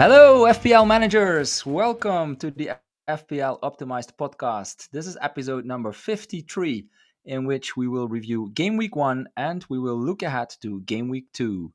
[0.00, 1.66] Hello, FPL managers.
[1.66, 2.70] Welcome to the
[3.06, 4.88] FPL Optimized podcast.
[4.92, 6.88] This is episode number 53,
[7.26, 11.10] in which we will review game week one and we will look ahead to game
[11.10, 11.74] week two.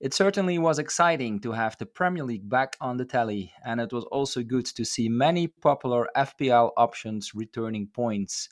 [0.00, 3.92] It certainly was exciting to have the Premier League back on the telly, and it
[3.92, 8.48] was also good to see many popular FPL options returning points.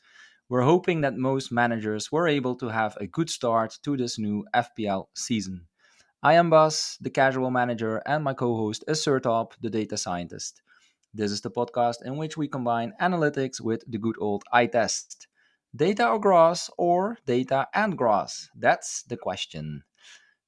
[0.48, 4.44] We're hoping that most managers were able to have a good start to this new
[4.52, 5.68] FPL season.
[6.24, 10.62] I am Bas, the casual manager, and my co host is Sertalp, the data scientist.
[11.12, 15.26] This is the podcast in which we combine analytics with the good old eye test.
[15.74, 18.48] Data or grass, or data and grass?
[18.54, 19.82] That's the question.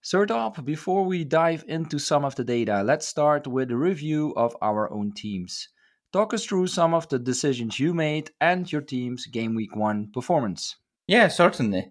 [0.00, 4.56] Sertalp, before we dive into some of the data, let's start with a review of
[4.62, 5.70] our own teams.
[6.12, 10.12] Talk us through some of the decisions you made and your team's game week one
[10.12, 10.77] performance.
[11.08, 11.90] Yeah, certainly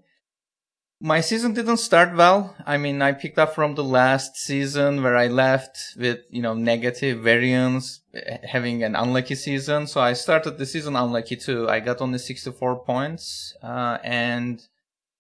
[1.04, 2.56] my season didn't start well.
[2.66, 6.54] I mean, I picked up from the last season where I left with, you know,
[6.54, 8.00] negative variance,
[8.44, 9.86] having an unlucky season.
[9.86, 11.70] So I started the season unlucky too.
[11.70, 13.54] I got only 64 points.
[13.62, 14.66] Uh, and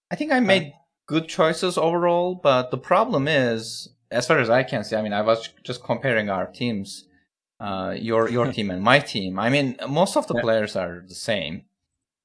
[0.09, 0.73] I think I made
[1.05, 2.33] good choices overall.
[2.33, 5.83] But the problem is, as far as I can see, I mean, I was just
[5.83, 7.09] comparing our teams,
[7.59, 9.37] uh, your, your team and my team.
[9.37, 11.65] I mean, most of the players are the same.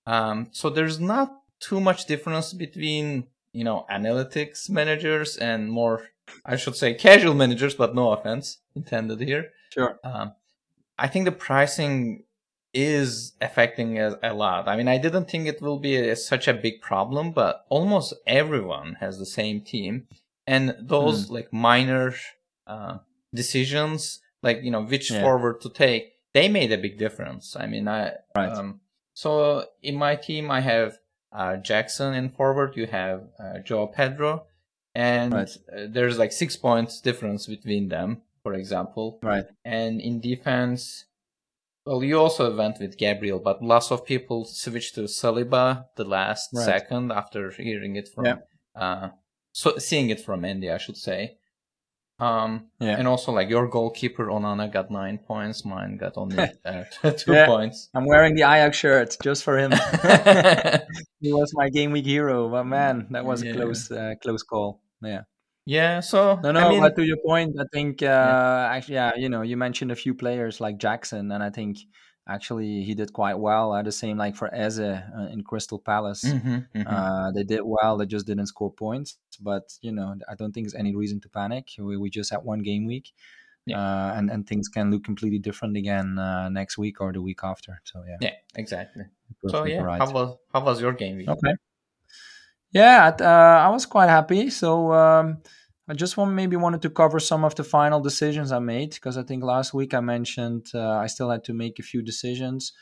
[0.07, 3.27] Um, so there's not too much difference between
[3.59, 6.09] you know, analytics managers and more,
[6.45, 9.51] I should say, casual managers, but no offense intended here.
[9.71, 9.99] Sure.
[10.05, 10.33] Um,
[10.97, 12.23] I think the pricing
[12.73, 14.69] is affecting a, a, lot.
[14.69, 18.15] I mean, I didn't think it will be a, such a big problem, but almost
[18.29, 20.07] everyone has the same team,
[20.47, 21.31] and those mm.
[21.33, 22.15] like minor
[22.69, 22.99] uh,
[23.35, 25.21] decisions, like you know which yeah.
[25.21, 27.57] forward to take, they made a big difference.
[27.59, 28.53] I mean, I right.
[28.53, 28.81] Um,
[29.15, 30.99] so in my team, I have
[31.33, 34.47] uh, Jackson in forward, you have uh, João Pedro,
[34.95, 35.51] and right.
[35.73, 39.19] uh, there's like six points difference between them, for example.
[39.23, 39.45] Right.
[39.65, 41.05] And in defense,
[41.85, 46.51] well, you also went with Gabriel, but lots of people switched to Saliba the last
[46.53, 46.65] right.
[46.65, 48.37] second after hearing it from, yeah.
[48.75, 49.09] uh,
[49.53, 51.39] so seeing it from Andy, I should say.
[52.21, 52.97] Um, yeah.
[52.99, 55.65] And also, like your goalkeeper Onana got nine points.
[55.65, 56.85] Mine got only uh,
[57.17, 57.47] two yeah.
[57.47, 57.89] points.
[57.95, 59.71] I'm wearing the Ajax shirt just for him.
[61.21, 63.53] he was my game week hero, but man, that was yeah.
[63.53, 64.81] a close, uh, close call.
[65.01, 65.23] Yeah.
[65.65, 66.01] Yeah.
[66.01, 66.61] So no, no.
[66.61, 68.69] I mean, but to your point, I think uh, yeah.
[68.73, 71.79] actually, yeah, you know, you mentioned a few players like Jackson, and I think
[72.29, 73.73] actually he did quite well.
[73.73, 76.25] Uh, the same like for Eze uh, in Crystal Palace.
[76.25, 76.87] Mm-hmm, mm-hmm.
[76.87, 77.97] Uh, they did well.
[77.97, 79.19] They just didn't score points.
[79.41, 81.69] But you know, I don't think there's any reason to panic.
[81.79, 83.13] We, we just had one game week.
[83.67, 83.81] Yeah.
[83.81, 87.41] Uh, and and things can look completely different again uh, next week or the week
[87.43, 87.81] after.
[87.85, 89.05] So yeah, yeah, exactly.
[89.49, 90.01] So yeah, right.
[90.01, 91.29] how was how was your game week?
[91.29, 91.55] Okay.
[92.73, 94.51] Yeah, uh, I was quite happy.
[94.51, 95.39] So um,
[95.91, 99.17] I just want maybe wanted to cover some of the final decisions I made because
[99.17, 102.73] I think last week I mentioned uh, I still had to make a few decisions.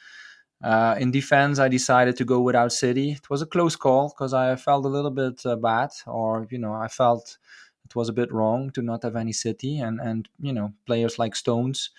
[0.63, 3.13] Uh, in defense, I decided to go without City.
[3.13, 6.59] It was a close call because I felt a little bit uh, bad, or you
[6.59, 7.39] know, I felt
[7.85, 11.17] it was a bit wrong to not have any City, and and you know, players
[11.17, 11.91] like Stones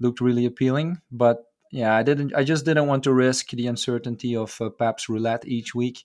[0.00, 1.02] looked really appealing.
[1.12, 2.34] But yeah, I didn't.
[2.34, 6.04] I just didn't want to risk the uncertainty of uh, Pep's roulette each week.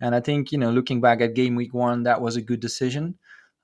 [0.00, 2.60] And I think you know, looking back at game week one, that was a good
[2.60, 3.16] decision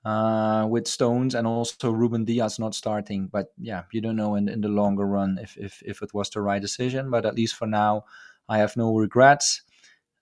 [0.03, 3.27] uh, with Stones and also Ruben Dias not starting.
[3.27, 6.29] But yeah, you don't know in, in the longer run if, if, if it was
[6.29, 7.09] the right decision.
[7.09, 8.05] But at least for now,
[8.49, 9.61] I have no regrets.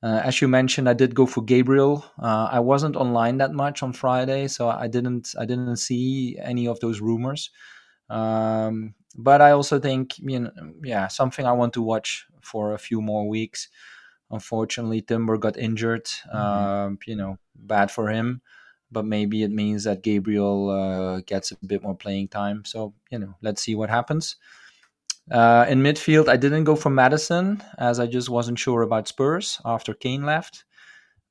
[0.02, 2.06] Uh, as you mentioned, I did go for Gabriel.
[2.22, 6.68] Uh, I wasn't online that much on Friday, so I didn't I didn't see any
[6.68, 7.50] of those rumors.
[8.10, 10.52] Um, but I also think, you know,
[10.84, 13.68] yeah, something I want to watch for a few more weeks.
[14.32, 16.06] Unfortunately, Timber got injured.
[16.06, 16.38] Mm-hmm.
[16.38, 18.42] Um, you know, bad for him
[18.92, 22.64] but maybe it means that Gabriel uh, gets a bit more playing time.
[22.66, 24.36] So you know, let's see what happens.
[25.32, 29.62] Uh, in midfield, I didn't go for Maddison as I just wasn't sure about Spurs
[29.64, 30.66] after Kane left.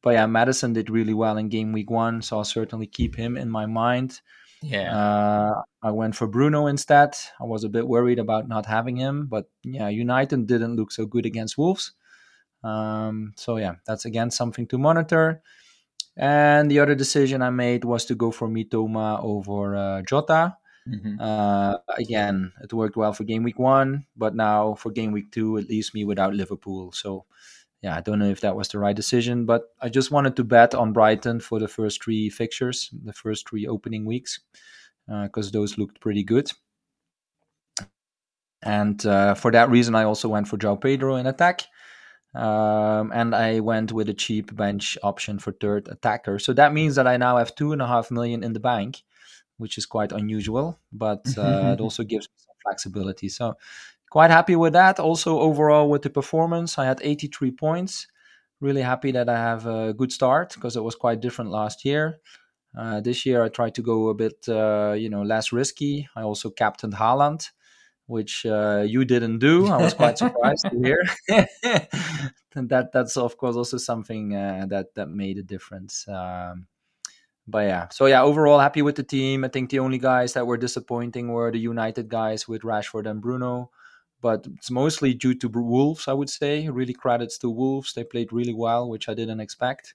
[0.02, 3.36] But yeah, Maddison did really well in game week one, so I'll certainly keep him
[3.36, 4.20] in my mind.
[4.62, 4.96] Yeah.
[4.96, 7.16] Uh, I went for Bruno instead.
[7.40, 11.06] I was a bit worried about not having him, but yeah, United didn't look so
[11.06, 11.92] good against Wolves.
[12.62, 15.42] Um, so yeah, that's again something to monitor.
[16.18, 20.56] And the other decision I made was to go for Mitoma over uh, Jota.
[20.88, 21.20] Mm-hmm.
[21.20, 25.56] Uh, again, it worked well for game week one, but now for game week two,
[25.58, 26.90] it leaves me without Liverpool.
[26.90, 27.24] So,
[27.82, 30.44] yeah, I don't know if that was the right decision, but I just wanted to
[30.44, 34.40] bet on Brighton for the first three fixtures, the first three opening weeks,
[35.06, 36.50] because uh, those looked pretty good.
[38.62, 41.62] And uh, for that reason, I also went for João Pedro in attack.
[42.34, 46.38] Um, and I went with a cheap bench option for third attacker.
[46.38, 49.02] So that means that I now have two and a half million in the bank.
[49.58, 53.28] which is quite unusual, but uh, it also gives me some flexibility.
[53.28, 53.54] So
[54.10, 54.98] quite happy with that.
[55.00, 58.06] Also overall with the performance, I had 83 points.
[58.60, 62.20] Really happy that I have a good start because it was quite different last year.
[62.76, 66.08] Uh, this year I tried to go a bit, uh, you know, less risky.
[66.16, 67.50] I also captained Haaland,
[68.08, 69.68] which uh, you didn't do.
[69.68, 70.98] I was quite surprised to hear.
[72.54, 76.08] and that that's of course also something uh, that that made a difference.
[76.08, 76.66] Um,
[77.46, 79.44] but yeah, so yeah, overall happy with the team.
[79.44, 83.20] I think the only guys that were disappointing were the United guys with Rashford and
[83.20, 83.70] Bruno.
[84.20, 86.68] But it's mostly due to Wolves, I would say.
[86.68, 87.92] Really credits to Wolves.
[87.92, 89.94] They played really well, which I didn't expect.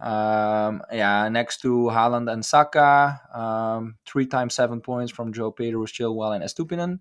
[0.00, 5.84] Um, yeah, next to Haaland and Saka, um, three times seven points from João Pedro,
[5.84, 7.00] Chilwell, and Estupinan.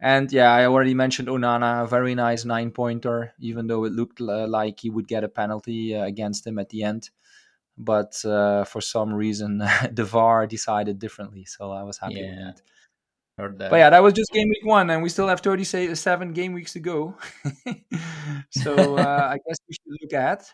[0.00, 4.20] And yeah, I already mentioned Onana, a very nice nine pointer, even though it looked
[4.20, 7.10] uh, like he would get a penalty uh, against him at the end.
[7.76, 9.58] But uh, for some reason,
[9.92, 11.44] the VAR decided differently.
[11.44, 12.52] So I was happy yeah.
[13.38, 13.70] with that.
[13.70, 16.72] But yeah, that was just game week one, and we still have 37 game weeks
[16.72, 17.16] to go.
[18.50, 20.52] so uh, I guess we should look at.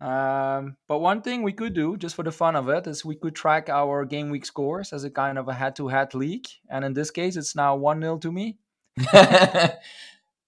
[0.00, 3.16] Um, but one thing we could do, just for the fun of it, is we
[3.16, 6.46] could track our game week scores as a kind of a head-to-head league.
[6.70, 8.58] And in this case, it's now one 0 to me.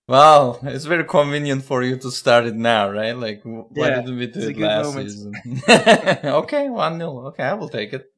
[0.09, 3.17] wow, it's very convenient for you to start it now, right?
[3.17, 5.11] Like, why yeah, didn't we do it last moment.
[5.11, 5.35] season?
[6.25, 8.11] okay, one 0 Okay, I will take it.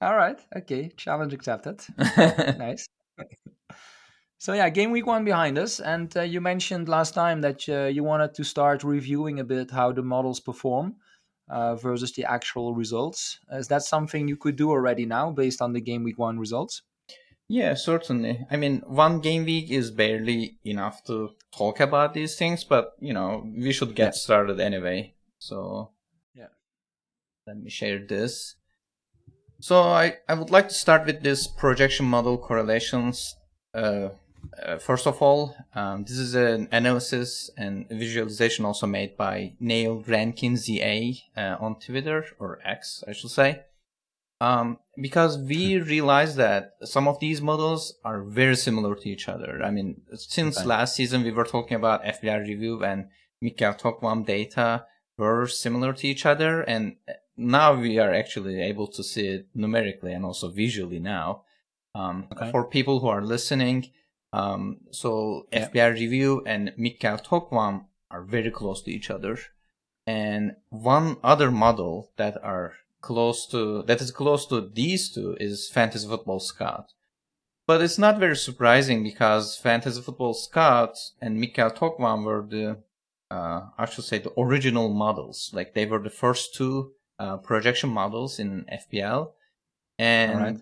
[0.00, 0.40] All right.
[0.56, 1.80] Okay, challenge accepted.
[1.98, 2.88] nice.
[4.42, 7.84] So yeah, game week one behind us, and uh, you mentioned last time that uh,
[7.84, 10.96] you wanted to start reviewing a bit how the models perform
[11.48, 13.38] uh, versus the actual results.
[13.52, 16.82] Is that something you could do already now, based on the game week one results?
[17.46, 18.44] Yeah, certainly.
[18.50, 23.12] I mean, one game week is barely enough to talk about these things, but you
[23.12, 24.22] know, we should get yeah.
[24.24, 25.14] started anyway.
[25.38, 25.90] So
[26.34, 26.52] yeah,
[27.46, 28.56] let me share this.
[29.60, 33.36] So I, I would like to start with this projection model correlations
[33.74, 34.08] uh,
[34.62, 40.04] uh, first of all, um, this is an analysis and visualization also made by Neil
[40.06, 43.62] Rankin ZA uh, on Twitter or X, I should say.
[44.40, 45.84] Um, because we hmm.
[45.84, 49.62] realized that some of these models are very similar to each other.
[49.62, 50.66] I mean, since okay.
[50.66, 53.08] last season we were talking about FPL review and
[53.42, 54.86] Mikkel Tokvam data
[55.16, 56.96] were similar to each other, and
[57.36, 61.44] now we are actually able to see it numerically and also visually now.
[61.94, 62.50] Um, okay.
[62.50, 63.90] For people who are listening,
[64.32, 65.68] um, so yeah.
[65.68, 69.38] FPL Review and Mikkel Tokvam are very close to each other.
[70.06, 75.68] And one other model that are close to that is close to these two is
[75.68, 76.92] Fantasy Football Scout.
[77.66, 82.78] But it's not very surprising because Fantasy Football Scout and Mikkel Tokvam were the
[83.30, 85.50] uh, I should say the original models.
[85.52, 89.32] Like they were the first two uh, projection models in FPL.
[89.98, 90.58] And right.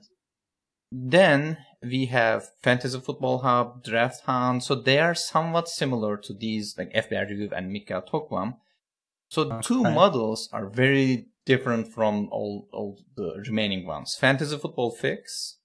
[0.93, 6.77] then we have Fantasy Football Hub, Draft Hunt, so they are somewhat similar to these
[6.77, 8.57] like FPL Review and Mikkel Tokvam.
[9.29, 14.17] So two models are very different from all, all the remaining ones.
[14.17, 15.59] Fantasy Football Fix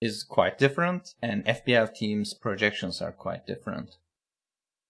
[0.00, 3.96] is quite different, and FBL teams projections are quite different.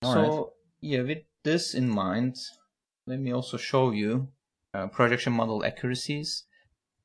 [0.03, 0.47] All so right.
[0.81, 2.37] yeah, with this in mind,
[3.07, 4.29] let me also show you
[4.75, 6.45] uh, projection model accuracies.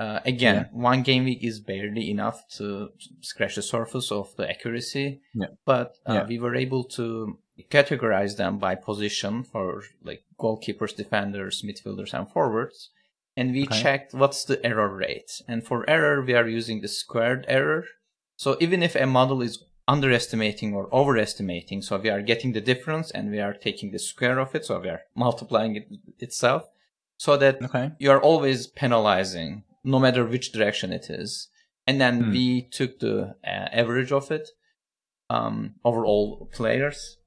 [0.04, 0.68] Uh, again, yeah.
[0.74, 2.90] one game week is barely enough to
[3.22, 5.22] scratch the surface of the accuracy.
[5.34, 5.48] Yeah.
[5.64, 6.26] But uh, yeah.
[6.26, 7.38] we were able to
[7.72, 12.90] categorize them by position for like goalkeepers, defenders, midfielders, and forwards.
[13.38, 13.82] And we okay.
[13.82, 15.42] checked what's the error rate.
[15.48, 17.86] And for error, we are using the squared error.
[18.36, 23.10] So even if a model is underestimating or overestimating, so we are getting the difference
[23.10, 25.88] and we are taking the square of it, so we are multiplying it
[26.20, 26.64] itself,
[27.16, 27.92] so that okay.
[28.00, 31.50] you are always penalizing no matter which direction it is.
[31.86, 32.32] And then hmm.
[32.32, 34.50] we took the uh, average of it
[35.30, 37.18] um, over all players.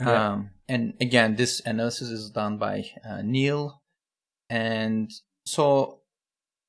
[0.00, 0.32] Yeah.
[0.32, 3.82] Um, and again, this analysis is done by uh, Neil.
[4.48, 5.10] And
[5.44, 6.00] so,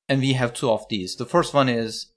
[0.08, 1.16] and we have two of these.
[1.16, 2.12] The first one is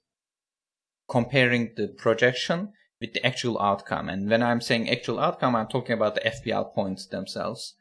[1.08, 4.08] comparing the projection with the actual outcome.
[4.08, 7.74] And when I'm saying actual outcome, I'm talking about the FPL points themselves.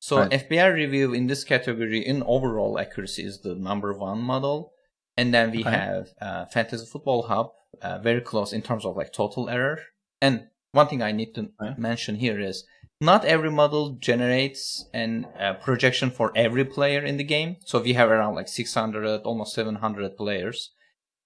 [0.00, 0.30] So right.
[0.30, 4.72] FPL review in this category in overall accuracy is the number one model.
[5.16, 5.70] And then we okay.
[5.70, 7.52] have uh, Fantasy Football Hub,
[7.82, 9.78] uh, very close in terms of like total error.
[10.22, 11.74] And one thing I need to okay.
[11.76, 12.64] mention here is
[13.00, 17.56] not every model generates an uh, projection for every player in the game.
[17.66, 20.70] So we have around like 600, almost 700 players,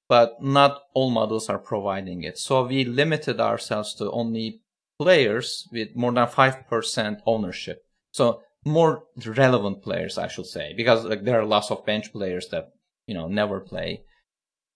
[0.08, 2.38] but not all models are providing it.
[2.38, 4.62] So we limited ourselves to only
[4.98, 7.84] players with more than 5% ownership.
[8.12, 12.48] So more relevant players, I should say, because like there are lots of bench players
[12.48, 12.72] that
[13.06, 14.02] you know never play.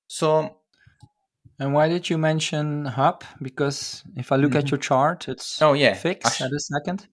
[0.07, 0.59] So
[1.59, 3.25] and why did you mention hub?
[3.43, 4.59] Because if I look mm-hmm.
[4.59, 7.09] at your chart, it's oh yeah fixed sh- at a second.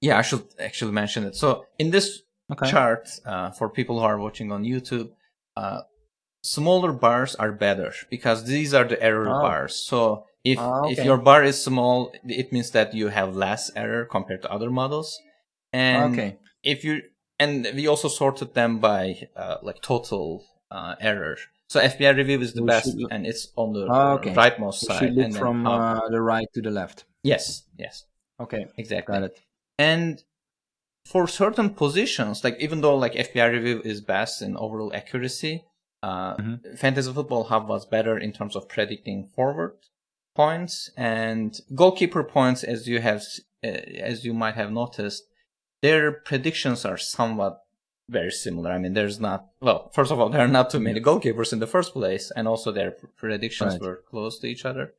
[0.00, 1.36] Yeah, I should actually mention it.
[1.36, 2.22] So in this
[2.52, 2.70] okay.
[2.70, 5.10] chart, uh, for people who are watching on YouTube,
[5.56, 5.82] uh,
[6.42, 9.40] smaller bars are better because these are the error oh.
[9.40, 9.76] bars.
[9.76, 10.92] So if oh, okay.
[10.92, 14.70] if your bar is small, it means that you have less error compared to other
[14.70, 15.18] models.
[15.74, 16.38] And okay.
[16.62, 17.02] if you
[17.40, 21.36] and we also sorted them by uh, like total uh, error.
[21.68, 23.10] So FPL Review is the we best, should...
[23.10, 24.32] and it's on the oh, okay.
[24.34, 24.98] rightmost we side.
[25.00, 27.04] Should look from uh, the right to the left.
[27.24, 27.64] Yes.
[27.76, 28.04] Yes.
[28.38, 28.66] Okay.
[28.76, 29.12] Exactly.
[29.12, 29.40] Got it.
[29.76, 30.22] And
[31.06, 35.64] for certain positions, like even though like FPL Review is best in overall accuracy,
[36.04, 36.76] uh, mm-hmm.
[36.76, 39.74] Fantasy Football Hub was better in terms of predicting forward
[40.36, 43.22] points and goalkeeper points, as you have,
[43.64, 45.24] uh, as you might have noticed,
[45.84, 47.62] their predictions are somewhat
[48.08, 48.70] very similar.
[48.70, 51.58] I mean, there's not, well, first of all, there are not too many goalkeepers in
[51.58, 53.82] the first place, and also their predictions right.
[53.82, 54.94] were close to each other.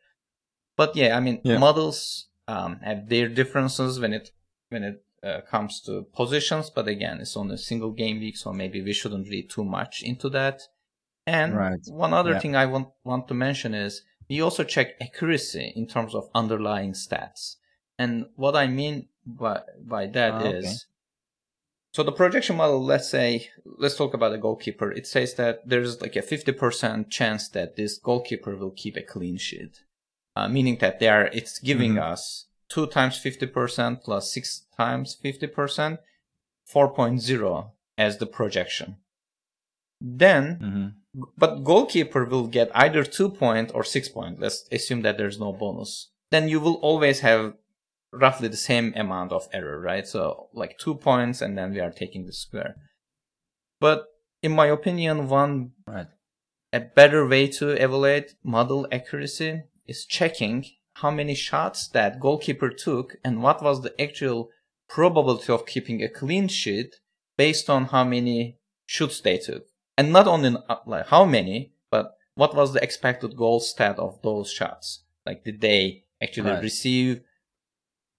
[0.76, 1.58] But yeah, I mean, yeah.
[1.58, 4.30] models um, have their differences when it
[4.70, 6.70] when it uh, comes to positions.
[6.70, 10.04] But again, it's on a single game week, so maybe we shouldn't read too much
[10.04, 10.62] into that.
[11.26, 11.80] And right.
[11.88, 12.40] one other yeah.
[12.40, 16.94] thing I want want to mention is we also check accuracy in terms of underlying
[16.94, 17.56] stats.
[17.98, 20.76] And what I mean by by that ah, is, okay.
[21.94, 22.84] so the projection model.
[22.84, 24.92] Let's say, let's talk about a goalkeeper.
[24.92, 29.02] It says that there's like a fifty percent chance that this goalkeeper will keep a
[29.02, 29.84] clean sheet,
[30.36, 31.26] uh, meaning that they are.
[31.34, 32.12] It's giving mm-hmm.
[32.12, 36.00] us two times fifty percent plus six times fifty percent,
[36.66, 38.98] four point zero as the projection.
[40.02, 40.60] Then.
[40.62, 40.88] Mm-hmm
[41.38, 44.40] but goalkeeper will get either two point or six point.
[44.40, 46.10] Let's assume that there's no bonus.
[46.32, 47.54] Then you will always have
[48.20, 50.08] roughly the same amount of error, right?
[50.08, 52.76] So like two points and then we are taking the square.
[53.80, 54.06] But
[54.42, 56.08] in my opinion, one right.
[56.72, 63.18] a better way to evaluate model accuracy is checking how many shots that goalkeeper took
[63.24, 64.50] and what was the actual
[64.88, 66.96] probability of keeping a clean sheet
[67.38, 69.66] based on how many shoots they took
[69.98, 70.56] and not only
[70.86, 75.04] like how many, but what was the expected goal stat of those shots?
[75.26, 76.64] Like, did they actually right.
[76.64, 77.22] receive?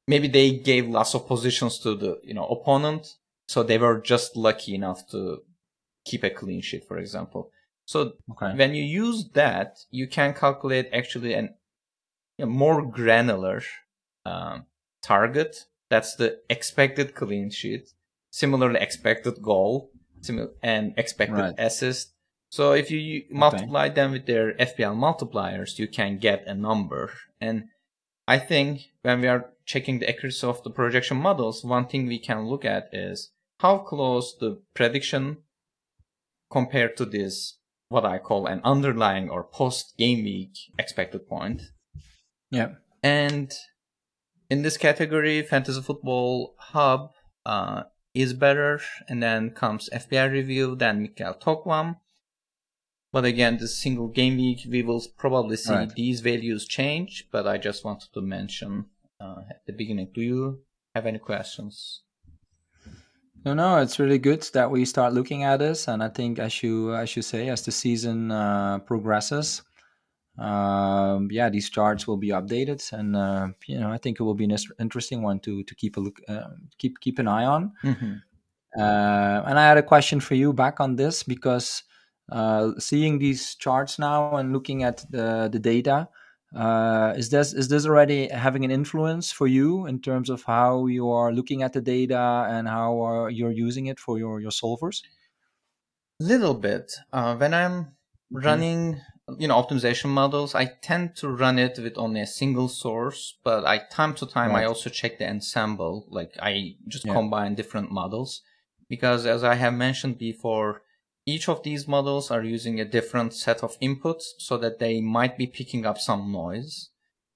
[0.09, 3.15] Maybe they gave lots of positions to the you know opponent,
[3.49, 5.43] so they were just lucky enough to
[6.05, 7.51] keep a clean sheet, for example.
[7.87, 8.57] So okay.
[8.57, 11.55] when you use that, you can calculate actually an
[12.39, 13.63] a more granular
[14.25, 14.67] um,
[15.03, 15.65] target.
[15.89, 17.89] That's the expected clean sheet.
[18.31, 19.91] Similarly, expected goal
[20.63, 21.55] and expected right.
[21.59, 22.13] assist.
[22.51, 23.95] So if you multiply okay.
[23.95, 27.13] them with their FPL multipliers, you can get a number.
[27.41, 27.69] And
[28.29, 32.18] I think when we are checking the accuracy of the projection models, one thing we
[32.18, 35.38] can look at is how close the prediction
[36.50, 37.58] compared to this,
[37.88, 41.62] what I call an underlying or post game week expected point.
[42.50, 42.75] Yeah.
[43.02, 43.52] And
[44.49, 47.11] in this category, Fantasy Football Hub
[47.44, 51.96] uh, is better, and then comes FPL Review, then Mikhail Tokvam.
[53.12, 55.94] But again, this single game week, we will probably see right.
[55.94, 58.87] these values change, but I just wanted to mention
[59.20, 60.11] uh, at the beginning.
[60.14, 60.61] Do you
[60.94, 62.02] have any questions?
[63.44, 66.62] No, no, it's really good that we start looking at this, and I think, as
[66.62, 69.62] you as you say, as the season uh, progresses,
[70.38, 74.35] um, yeah, these charts will be updated, and uh, you know I think it will
[74.35, 77.73] be an interesting one to to keep a look, uh, keep keep an eye on.
[77.85, 78.14] Mm-hmm.
[78.78, 81.85] Uh, and I had a question for you back on this because
[82.30, 86.08] uh, seeing these charts now and looking at the the data,
[86.55, 90.87] uh, is this is this already having an influence for you in terms of how
[90.87, 95.03] you are looking at the data and how you're using it for your your solvers?
[96.21, 96.93] A little bit.
[97.12, 98.38] Uh, when I'm mm-hmm.
[98.38, 99.00] running
[99.38, 103.65] you know optimization models i tend to run it with only a single source but
[103.65, 104.62] i time to time right.
[104.62, 107.12] i also check the ensemble like i just yeah.
[107.12, 108.43] combine different models
[108.88, 110.83] because as i have mentioned before
[111.26, 115.37] each of these models are using a different set of inputs so that they might
[115.37, 116.90] be picking up some noise.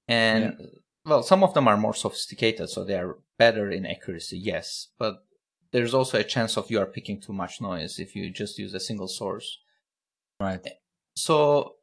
[0.07, 0.67] And yeah.
[1.05, 4.89] well some of them are more sophisticated so they are better in accuracy yes.
[4.99, 5.17] But
[5.73, 8.75] there's also a chance of you are picking too much noise if you just use
[8.75, 9.59] a single source.
[10.39, 10.67] Right.
[11.15, 11.75] So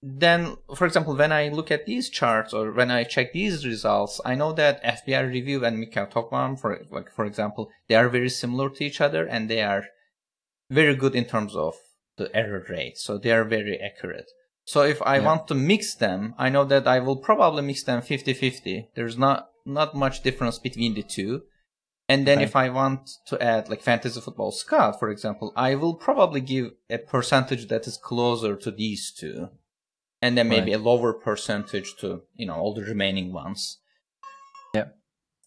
[0.00, 4.20] then, for example, when I look at these charts or when I check these results,
[4.24, 8.28] I know that FPL Review and Mikhail Tokvam, for like for example, they are very
[8.28, 9.84] similar to each other and they are
[10.70, 11.74] very good in terms of
[12.16, 12.98] the error rate.
[12.98, 14.30] So they are very accurate.
[14.64, 15.24] So if I yeah.
[15.24, 18.88] want to mix them, I know that I will probably mix them 50-50.
[18.94, 21.42] There's not not much difference between the two.
[22.08, 22.44] And then Okay.
[22.44, 26.72] if I want to add like fantasy football scout, for example, I will probably give
[26.88, 29.50] a percentage that is closer to these two.
[30.22, 30.80] And then maybe Right.
[30.80, 33.78] a lower percentage to, you know, all the remaining ones.
[34.74, 34.88] Yeah.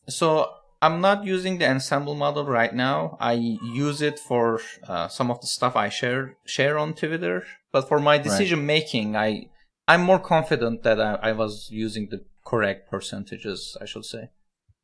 [0.08, 3.18] So I'm not using the ensemble model right now.
[3.20, 7.88] I use it for uh, some of the stuff I share share on Twitter, but
[7.88, 9.50] for my decision making, I
[9.88, 13.78] I'm more confident that I, I was using the correct percentages.
[13.80, 14.30] I should say.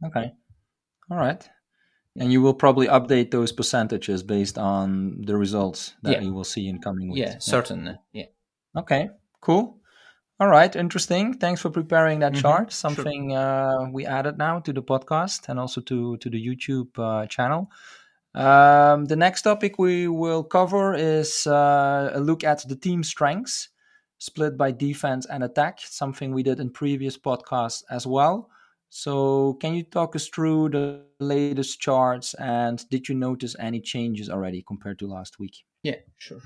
[0.06, 0.32] Okay.
[1.10, 1.48] All right.
[2.20, 6.22] And you will probably update those percentages based on the results that Yeah.
[6.22, 7.20] you will see in coming weeks.
[7.20, 7.96] Yeah, certainly.
[8.12, 8.26] Yeah.
[8.76, 9.10] Okay,
[9.42, 9.77] cool.
[10.40, 11.34] All right, interesting.
[11.34, 12.72] Thanks for preparing that Mhm, chart.
[12.86, 13.08] sure.
[13.08, 17.26] Something uh, we added now to the podcast and also to to the YouTube uh,
[17.28, 17.72] channel.
[18.36, 23.70] Um, the next topic we will cover is uh, a look at the team strengths,
[24.20, 25.80] split by defense and attack.
[25.82, 28.50] Something we did in previous podcasts as well.
[28.90, 34.30] So, can you talk us through the latest charts and did you notice any changes
[34.30, 35.66] already compared to last week?
[35.84, 36.42] Yeah, sure.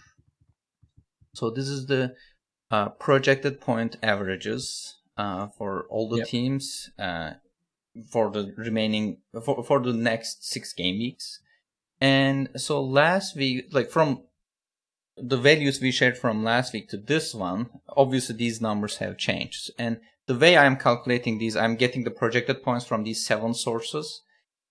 [1.34, 2.16] So this is the
[2.72, 6.28] uh, projected point averages uh, for all the Yep.
[6.28, 7.34] teams uh,
[8.10, 11.42] for the remaining for for the next six game weeks.
[12.00, 14.24] And so last week, like from
[15.18, 19.70] the values we shared from last week to this one, obviously these numbers have changed.
[19.78, 24.22] And the way I'm calculating these, I'm getting the projected points from these seven sources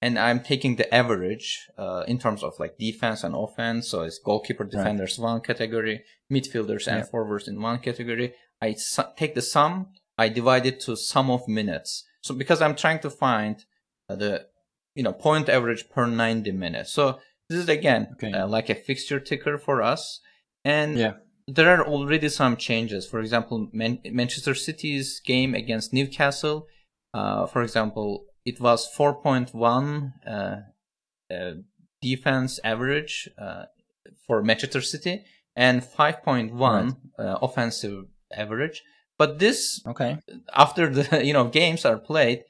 [0.02, 3.88] and I'm taking the average uh, in terms of like defense and offense.
[3.88, 7.04] So it's goalkeeper, defenders one category, midfielders and Yeah.
[7.04, 8.34] forwards in one category.
[8.62, 9.88] I su- take the sum,
[10.18, 12.04] I divide it to sum of minutes.
[12.22, 13.56] So because I'm trying to find
[14.08, 14.46] uh, the
[14.94, 16.92] you know point average per 90 minutes.
[16.92, 18.32] So this is again Okay.
[18.32, 20.20] uh, like a fixture ticker for us,
[20.64, 21.14] and Yeah.
[21.46, 23.06] there are already some changes.
[23.06, 26.66] For example, Man- Manchester City's game against Newcastle,
[27.14, 30.56] uh, for example, it was 4.1 uh,
[31.32, 31.52] uh,
[32.02, 33.64] defense average uh,
[34.26, 35.24] for Manchester City
[35.56, 36.94] and 5.1 Right.
[37.18, 38.82] uh, offensive average.
[39.18, 40.18] But this, Okay.
[40.54, 42.44] after the you know games are played,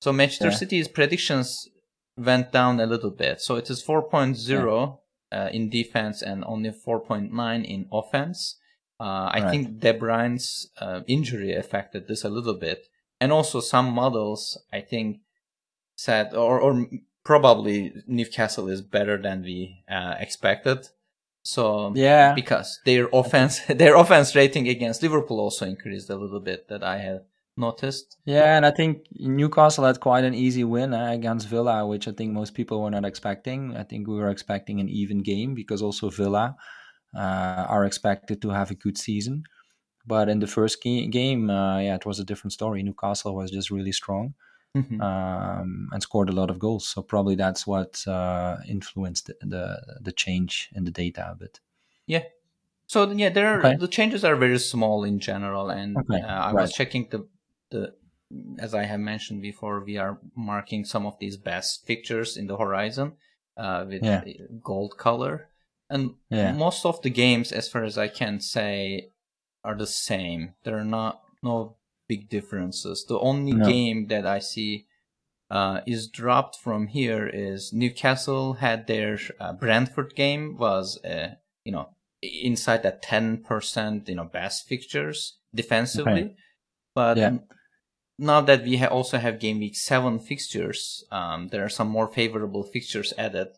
[0.00, 0.56] so Manchester Yeah.
[0.56, 1.68] City's predictions
[2.16, 3.40] went down a little bit.
[3.40, 4.98] So it is 4.0
[5.32, 8.56] uh, in defense and only 4.9 in offense.
[9.00, 9.50] Uh, I Right.
[9.50, 12.86] think De Bruyne's uh, injury affected this a little bit,
[13.20, 15.18] and also some models I think
[15.96, 16.86] said or or
[17.24, 20.88] probably Newcastle is better than we uh, expected.
[21.42, 22.34] So Yeah.
[22.34, 26.98] because their offense their offense rating against Liverpool also increased a little bit that I
[26.98, 27.22] have
[27.56, 28.16] noticed.
[28.24, 32.12] Yeah, and I think Newcastle had quite an easy win uh, against Villa, which I
[32.12, 33.76] think most people were not expecting.
[33.76, 36.56] I think we were expecting an even game because also Villa
[37.16, 39.44] uh, are expected to have a good season.
[40.06, 42.82] But in the first game, uh, yeah, it was a different story.
[42.82, 44.34] Newcastle was just really strong
[44.74, 45.04] Mhm.
[45.04, 46.86] um, and scored a lot of goals.
[46.88, 51.60] So probably that's what uh, influenced the, the the change in the data a bit.
[52.06, 52.24] Yeah.
[52.86, 53.76] So yeah, there are Okay.
[53.76, 56.54] the changes are very small in general, and Okay, uh, I right.
[56.54, 57.28] was checking the
[57.70, 57.96] the
[58.58, 62.56] as I have mentioned before, we are marking some of these best pictures in the
[62.58, 63.16] horizon
[63.56, 64.24] uh, with Yeah.
[64.62, 65.50] gold color,
[65.90, 66.56] and Yeah.
[66.56, 69.10] most of the games, as far as I can say,
[69.64, 70.54] are the same.
[70.64, 71.76] There are not no
[72.08, 73.04] big differences.
[73.08, 73.66] The only No.
[73.66, 74.86] game that I see
[75.50, 81.72] uh, is dropped from here is Newcastle had their uh, Brentford game was uh, you
[81.72, 81.90] know
[82.22, 86.34] inside that ten percent you know best fixtures defensively,
[86.94, 87.38] but Yeah.
[88.18, 92.08] now that we ha- also have game week seven fixtures, um, there are some more
[92.08, 93.48] favorable fixtures added.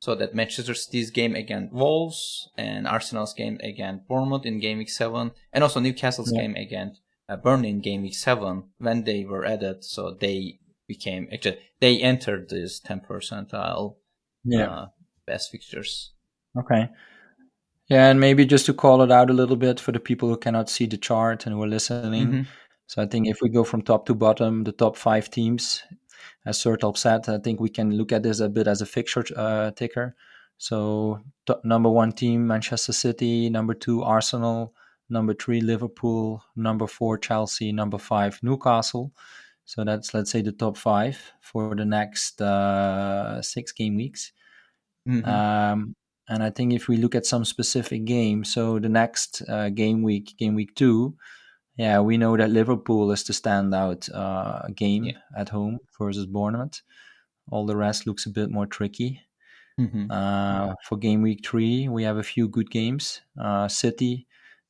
[0.00, 4.90] So that Manchester City's game against Wolves and Arsenal's game against Bournemouth in game week
[4.90, 6.42] seven, and also Newcastle's Yeah.
[6.42, 10.58] game against uh, Burnley in game week seven, when they were added, so they
[10.88, 13.96] became actually they entered this ten percentile
[14.44, 14.66] Yeah.
[14.70, 14.86] uh,
[15.26, 16.12] best fixtures.
[16.58, 16.88] Okay.
[17.88, 20.36] Yeah, and maybe just to call it out a little bit for the people who
[20.36, 22.28] cannot see the chart and who are listening.
[22.28, 22.46] Mhm.
[22.86, 25.82] So I think if we go from top to bottom, the top five teams,
[26.44, 29.24] as Sertalp said, I think we can look at this a bit as a fixture
[29.36, 30.14] uh, ticker.
[30.58, 33.50] So top, number one team, Manchester City.
[33.50, 34.72] Number two, Arsenal.
[35.08, 36.42] Number three, Liverpool.
[36.56, 37.72] Number four, Chelsea.
[37.72, 39.12] Number five, Newcastle.
[39.64, 44.32] So that's let's say the top five for the next uh, six game weeks.
[45.08, 45.26] Mhm.
[45.26, 45.94] Um,
[46.28, 50.02] and I think if we look at some specific games, so the next uh, game
[50.02, 51.16] week, game week two,
[51.76, 55.18] yeah, we know that Liverpool is the standout uh, game Yeah.
[55.36, 56.80] at home versus Bournemouth.
[57.50, 59.20] All the rest looks a bit more tricky.
[59.78, 60.10] Mhm.
[60.10, 63.20] Uh, for game week three, we have a few good games.
[63.38, 64.25] Uh, City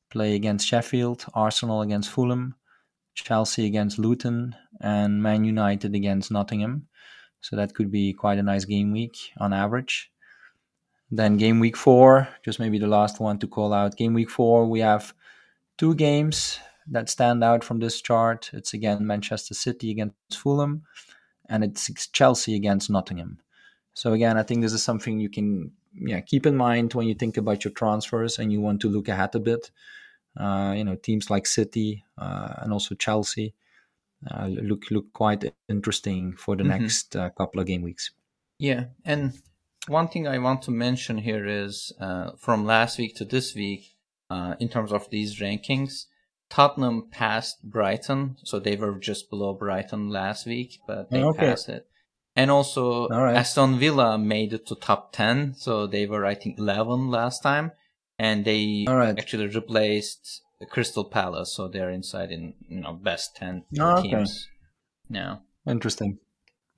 [0.09, 2.55] play against Sheffield, Arsenal against Fulham,
[3.13, 6.87] Chelsea against Luton, and Man United against Nottingham.
[7.41, 10.11] So that could be quite a nice game week on average.
[11.09, 13.95] Then game week four, just maybe the last one to call out.
[13.95, 15.13] Game week four, we have
[15.77, 18.49] two games that stand out from this chart.
[18.53, 20.83] It's again Manchester City against Fulham,
[21.47, 23.39] and it's Chelsea against Nottingham.
[23.93, 27.15] So again, I think this is something you can yeah keep in mind when you
[27.15, 29.71] think about your transfers and you want to look ahead a bit.
[30.39, 33.53] Uh, you know, teams like City uh, and also Chelsea
[34.29, 36.81] uh, look look quite interesting for the mm-hmm.
[36.81, 38.11] next uh, couple of game weeks.
[38.59, 39.33] Yeah, and
[39.87, 43.95] one thing I want to mention here is uh, from last week to this week,
[44.29, 46.05] uh, in terms of these rankings,
[46.49, 51.47] Tottenham passed Brighton, so they were just below Brighton last week, but they okay.
[51.47, 51.87] passed it.
[52.35, 53.35] And also right.
[53.35, 57.71] Aston Villa made it to top 10, so they were I think 11 last time,
[58.19, 59.17] and they right.
[59.17, 65.19] actually replaced Crystal Palace, so they're inside in you know best 10 oh, teams okay.
[65.19, 65.41] now.
[65.67, 66.19] Interesting.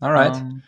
[0.01, 0.33] All right.
[0.33, 0.63] Um,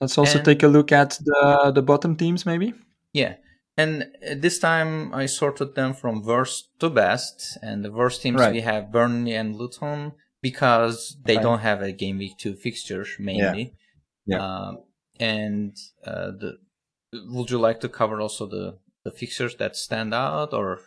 [0.00, 2.74] Let's also and, take a look at the the bottom teams, maybe.
[3.12, 3.36] Yeah,
[3.78, 8.40] and uh, this time I sorted them from worst to best, and the worst teams
[8.40, 8.52] right.
[8.52, 10.12] we have Burnley and Luton
[10.42, 13.74] because they don't have a game week two fixture mainly.
[14.26, 14.36] Yeah.
[14.36, 14.44] yeah.
[14.44, 14.78] Um,
[15.18, 16.58] and uh, the
[17.12, 20.80] would you like to cover also the the fixtures that stand out or?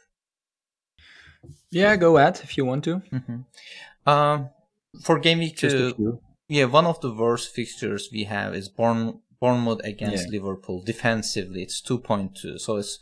[1.72, 2.96] Yeah, go ahead if you want to.
[3.12, 4.10] Mm-hmm.
[4.10, 4.50] Um,
[5.02, 9.82] for game week two, yeah, one of the worst fixtures we have is Bourne, Bournemouth
[9.84, 10.40] against yeah.
[10.40, 10.84] Liverpool.
[10.84, 12.60] Defensively, it's 2.2.
[12.60, 13.00] So it's,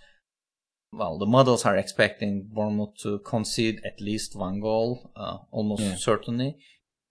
[0.94, 5.96] well, the models are expecting Bournemouth to concede at least one goal, uh, almost yeah.
[5.96, 6.58] certainly.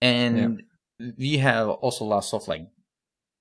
[0.01, 0.63] And
[1.01, 1.11] yeah.
[1.19, 2.69] we have also lots of like,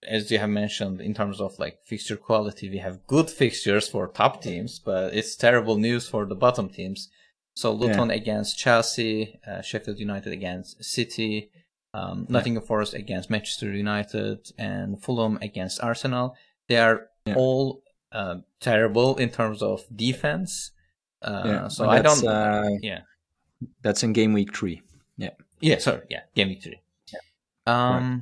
[0.08, 4.08] as you have mentioned, in terms of like fixture quality, we have good fixtures for
[4.08, 7.10] top teams, but it's terrible news for the bottom teams.
[7.56, 11.50] So Luton against Chelsea, uh, Sheffield United against City,
[11.94, 12.68] um, Nottingham yeah.
[12.68, 16.36] Forest against Manchester United and Fulham against Arsenal.
[16.68, 17.36] They are yeah.
[17.36, 20.72] all uh, terrible in terms of defense.
[21.22, 21.68] Uh, yeah.
[21.70, 22.28] So I don't.
[22.28, 23.02] Uh, yeah,
[23.82, 24.82] that's in game week three.
[25.18, 25.30] Yeah.
[25.62, 25.78] Yeah.
[25.78, 26.02] Sorry.
[26.10, 26.22] Yeah.
[26.36, 26.82] Game week three.
[27.14, 27.20] Yeah.
[27.66, 28.22] Um, right.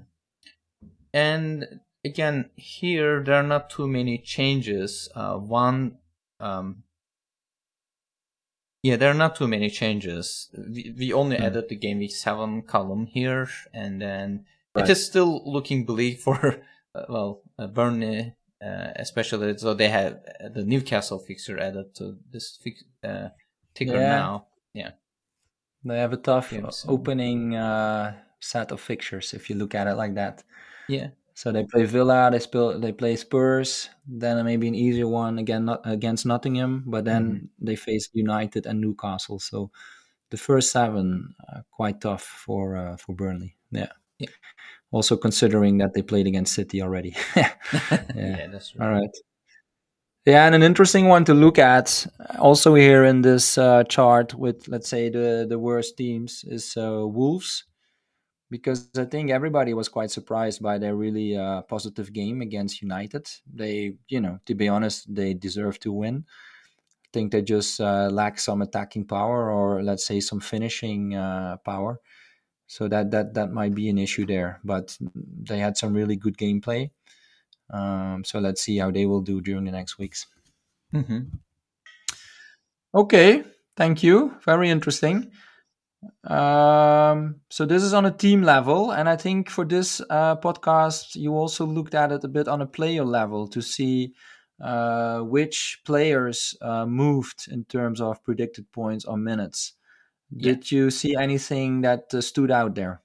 [1.13, 5.09] And again, here there are not too many changes.
[5.15, 5.97] Uh, one
[6.39, 6.83] um,
[8.83, 10.49] yeah, there are not too many changes.
[10.53, 11.41] We, we only mm.
[11.41, 14.45] added the game week 7 column here, and then
[14.75, 14.83] right.
[14.83, 16.61] it is still looking bleak for,
[16.95, 19.57] uh, well, uh, Burnley, uh, especially.
[19.57, 23.29] So they have uh, the Newcastle fixture added to this fix, uh,
[23.73, 24.17] ticker yeah.
[24.19, 24.47] now.
[24.73, 24.91] Yeah.
[25.85, 26.89] They have a tough yeah, so.
[26.89, 30.43] opening uh, set of fixtures if you look at it like that.
[30.87, 31.09] Yeah.
[31.35, 35.65] So they play Villa, they spill, they play Spurs, then maybe an easier one again
[35.65, 37.65] not, against Nottingham, but then mm-hmm.
[37.65, 39.39] they face United and Newcastle.
[39.39, 39.71] So
[40.29, 43.55] the first seven uh, quite tough for uh, for Burnley.
[43.71, 43.91] Yeah.
[44.19, 44.29] yeah.
[44.91, 47.15] Also considering that they played against City already.
[47.35, 47.51] yeah.
[48.15, 48.85] yeah, that's right.
[48.85, 49.15] All right.
[50.25, 52.07] Yeah, and an interesting one to look at
[52.39, 57.05] also here in this uh, chart with let's say the the worst teams is uh,
[57.05, 57.65] Wolves
[58.53, 63.27] because I think everybody was quite surprised by their really uh, positive game against United.
[63.51, 66.25] They, you know, to be honest, they deserve to win.
[67.03, 71.57] I think they just uh, lack some attacking power, or let's say some finishing uh,
[71.65, 71.99] power.
[72.67, 74.59] So that that that might be an issue there.
[74.63, 74.95] But
[75.49, 76.91] they had some really good gameplay.
[77.71, 80.27] Um, so let's see how they will do during the next weeks.
[80.93, 81.21] Mm-hmm.
[82.93, 83.43] Okay,
[83.75, 84.37] thank you.
[84.45, 85.31] Very interesting.
[86.23, 91.15] Um, so this is on a team level, and I think for this uh, podcast,
[91.15, 94.13] you also looked at it a bit on a player level to see
[94.61, 99.73] uh, which players uh, moved in terms of predicted points or minutes.
[100.31, 100.53] Yeah.
[100.53, 103.01] Did you see anything that uh, stood out there?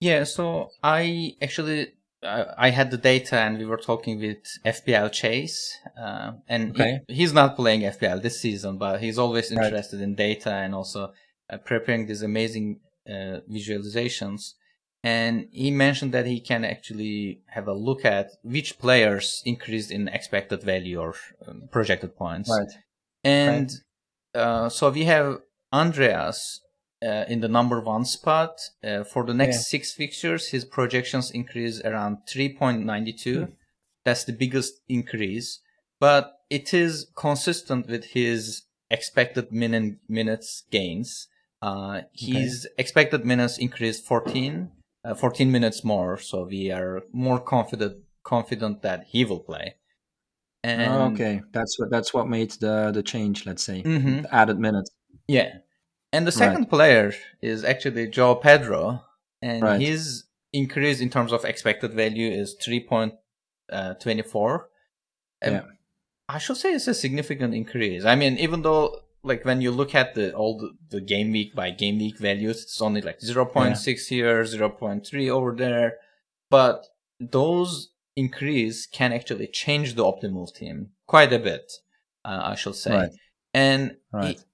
[0.00, 5.78] Yeah, so I actually I had the data, and we were talking with FPL Chase,
[6.00, 7.00] uh, and okay.
[7.08, 10.04] he, he's not playing FPL this season, but he's always interested right.
[10.04, 11.12] in data and also
[11.50, 14.54] uh, preparing these amazing uh, visualizations.
[15.02, 20.08] And he mentioned that he can actually have a look at which players increased in
[20.08, 21.14] expected value or
[21.46, 22.50] um, projected points.
[22.50, 22.72] Right.
[23.22, 23.70] And
[24.34, 24.42] right.
[24.42, 25.38] Uh, so we have
[25.72, 26.60] Andreas
[27.02, 28.58] uh, in the number one spot.
[28.82, 29.62] Uh, for the next yeah.
[29.62, 33.36] six fixtures, his projections increase around 3.92.
[33.36, 33.52] Hmm.
[34.04, 35.60] That's the biggest increase,
[35.98, 41.28] but it is consistent with his expected min- minutes gains.
[41.62, 42.74] Uh, his okay.
[42.78, 44.70] expected minutes increased 14,
[45.04, 49.76] uh, 14 minutes more, so we are more confident confident that he will play.
[50.64, 53.46] And oh, okay, that's what that's what made the the change.
[53.46, 54.26] Let's say mm-hmm.
[54.32, 54.90] added minutes.
[55.28, 55.58] Yeah,
[56.12, 56.70] and the second right.
[56.70, 59.02] player is actually João Pedro,
[59.40, 59.80] and right.
[59.80, 64.64] his increase in terms of expected value is 3.24.
[65.44, 65.62] Yeah.
[66.28, 68.04] I should say it's a significant increase.
[68.04, 71.54] I mean, even though like when you look at the all the, the game week
[71.54, 75.94] by game week values, it's only like 0.6 here, 0.3 over there.
[76.48, 76.86] But
[77.20, 81.72] those increase can actually change the optimal team quite a bit,
[82.24, 82.94] uh, I should say.
[82.94, 83.10] Right.
[83.52, 84.38] And Right.
[84.38, 84.44] he-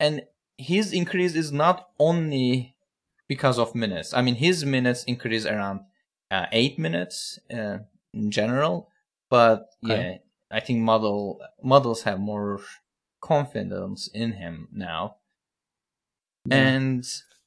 [0.00, 0.22] and
[0.58, 2.76] his increase is not only
[3.28, 4.12] because of minutes.
[4.12, 5.80] I mean, his minutes increase around
[6.30, 7.78] uh, eight minutes uh,
[8.12, 8.88] in general,
[9.30, 9.94] but Okay.
[9.94, 12.60] yeah, I think model models have more
[13.22, 15.16] confidence in him now.
[16.44, 16.56] Yeah.
[16.56, 17.04] And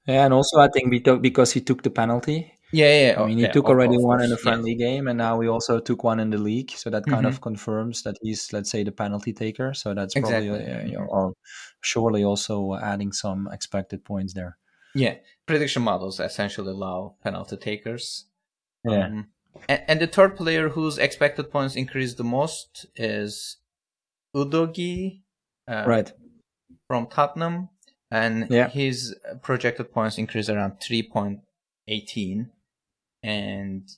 [0.07, 2.53] Yeah, and also I think we took because he took the penalty.
[2.71, 3.21] yeah, yeah.
[3.21, 4.43] I mean, he yeah, took already one in a yeah.
[4.43, 6.71] friendly game, and now we also took one in the league.
[6.71, 7.29] So that kind Mhm.
[7.29, 9.73] of confirms that he's, let's say, the penalty taker.
[9.73, 11.09] So that's Exactly, probably, you know, mhm.
[11.09, 11.33] or
[11.81, 14.57] surely also adding some expected points there.
[14.93, 18.25] Yeah, prediction models essentially allow penalty takers.
[18.83, 19.05] Yeah.
[19.07, 19.27] Um,
[19.69, 23.57] and, and the third player whose expected points increase the most is
[24.35, 25.23] Udogie
[25.67, 26.11] right.
[26.87, 27.69] from Tottenham,
[28.11, 28.69] and Yeah.
[28.69, 32.51] his projected points increase around 3.18.
[33.23, 33.89] And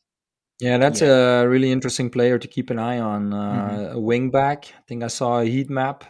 [0.59, 3.31] Yeah, that's a really interesting player to keep an eye on.
[3.33, 3.91] Uh, Mhm.
[3.93, 4.65] A wing back.
[4.75, 6.03] I think I saw a heat map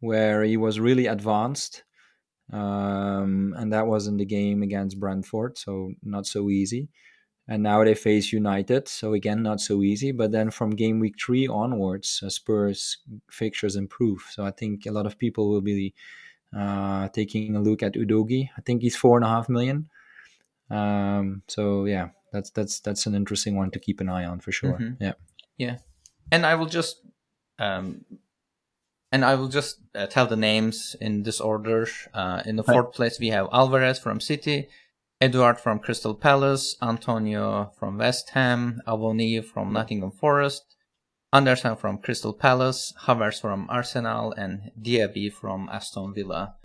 [0.00, 1.82] where he was really advanced.
[2.52, 6.90] Um, and that was in the game against Brentford, so not so easy.
[7.52, 10.10] And now they face United, so again, not so easy.
[10.10, 12.96] But then from game week three onwards, uh, Spurs
[13.30, 14.24] fixtures improve.
[14.30, 15.92] So I think a lot of people will be
[16.56, 18.48] uh, taking a look at Udogie.
[18.56, 19.90] I think he's four and a half million.
[20.70, 24.50] Um, so yeah, that's that's that's an interesting one to keep an eye on for
[24.50, 24.78] sure.
[24.78, 24.96] Mhm.
[25.58, 25.76] Yeah.
[26.30, 27.02] and I will just
[27.58, 28.06] um,
[29.12, 31.86] and I will just uh, tell the names in this order.
[32.14, 34.68] Uh, in the fourth place, we have Alvarez from City,
[35.22, 40.64] Edouard from Crystal Palace, Antonio from West Ham, Awoniyi from Nottingham Forest,
[41.32, 46.56] Andersen from Crystal Palace, Havertz from Arsenal, and Diaby from Aston Villa.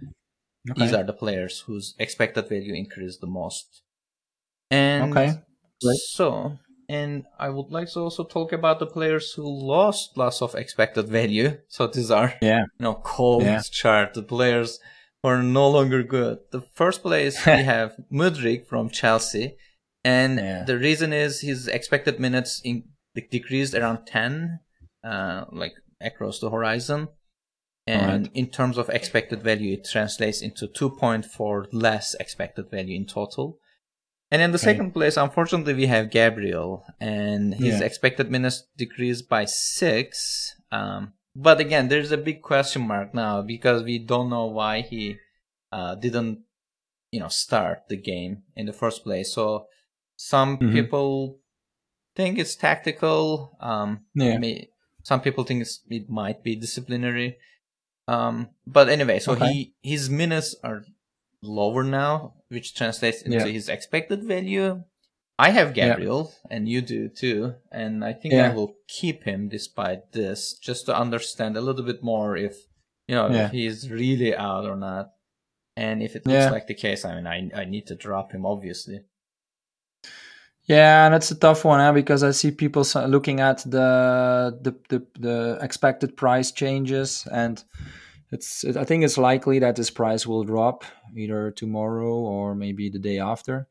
[0.76, 3.84] These are the players whose expected value increased the most.
[4.72, 5.34] And Okay.
[6.16, 6.58] So,
[6.90, 11.08] and I would like to also talk about the players who lost lots of expected
[11.08, 11.60] value.
[11.68, 12.64] So these are, Yeah.
[12.80, 13.62] you know, cold Yeah.
[13.70, 14.16] chart.
[14.16, 14.80] The players
[15.28, 16.40] who are no longer good.
[16.52, 19.58] The first place we have Mudryk from Chelsea,
[20.04, 20.64] and Yeah.
[20.64, 22.84] the reason is his expected minutes in,
[23.32, 24.60] decreased around ten,
[25.04, 27.08] uh, like across the horizon.
[27.86, 28.32] And Alright.
[28.34, 33.60] in terms of expected value, it translates into 2.4 less expected value in total.
[34.30, 34.74] And in the Okay.
[34.74, 37.86] second place, unfortunately, we have Gabriel, and his Yeah.
[37.86, 40.54] expected minutes decreased by six.
[40.70, 45.18] Um, but again, there's a big question mark now because we don't know why he
[45.72, 46.40] uh, didn't,
[47.12, 49.30] you know, start the game in the first place.
[49.38, 49.68] So
[50.16, 50.72] some Mhm.
[50.74, 51.40] people
[52.16, 53.56] think it's tactical.
[53.60, 54.38] Um, Yeah.
[54.40, 54.70] may-
[55.04, 57.38] some people think it's, it might be disciplinary.
[58.08, 59.48] Um, but anyway, so Okay.
[59.52, 60.84] he his minutes are
[61.44, 63.54] lower now, which translates into Yeah.
[63.60, 64.84] his expected value.
[65.40, 65.90] I have Yeah.
[65.90, 70.86] Gabriel, and you do too, and I think I will keep him despite this, just
[70.88, 72.56] to understand a little bit more if
[73.08, 73.46] you know Yeah.
[73.46, 75.14] if he's really out or not.
[75.76, 76.50] And if it looks Yeah.
[76.50, 79.02] like the case, I mean, I I need to drop him, obviously.
[80.64, 81.94] Yeah, and it's a tough one huh?
[81.94, 87.64] because I see people looking at the, the the the expected price changes, and
[88.32, 90.84] it's it, I think it's likely that this price will drop
[91.16, 93.68] either tomorrow or maybe the day after.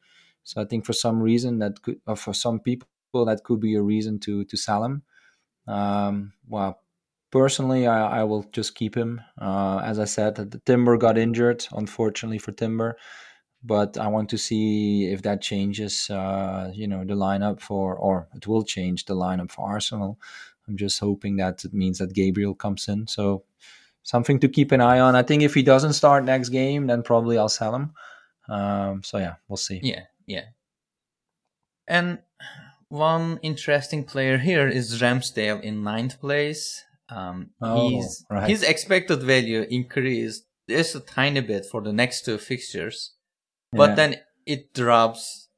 [0.47, 3.75] So I think for some reason that could, or for some people, that could be
[3.75, 5.03] a reason to to sell him.
[5.67, 6.81] Um, well,
[7.31, 9.21] personally, I, I will just keep him.
[9.41, 12.97] Uh, as I said, the Timber got injured, unfortunately for Timber
[13.67, 18.29] but I want to see if that changes, uh, you know, the lineup for, or
[18.35, 20.19] it will change the lineup for Arsenal.
[20.69, 23.07] I'm just hoping that it means that Gabriel comes in.
[23.07, 23.45] So
[24.03, 25.17] something to keep an eye on.
[25.17, 27.93] I think if he doesn't start next game, then probably I'll sell him.
[28.49, 29.81] Um, so yeah, we'll see.
[29.83, 30.45] Yeah, yeah.
[31.89, 32.19] And
[32.89, 36.83] one interesting player here is Ramsdale in ninth place.
[37.09, 38.49] Um, Oh, he's, right.
[38.49, 43.13] His expected value increased just a tiny bit for the next two fixtures,
[43.73, 43.95] but Yeah.
[43.95, 45.49] then it drops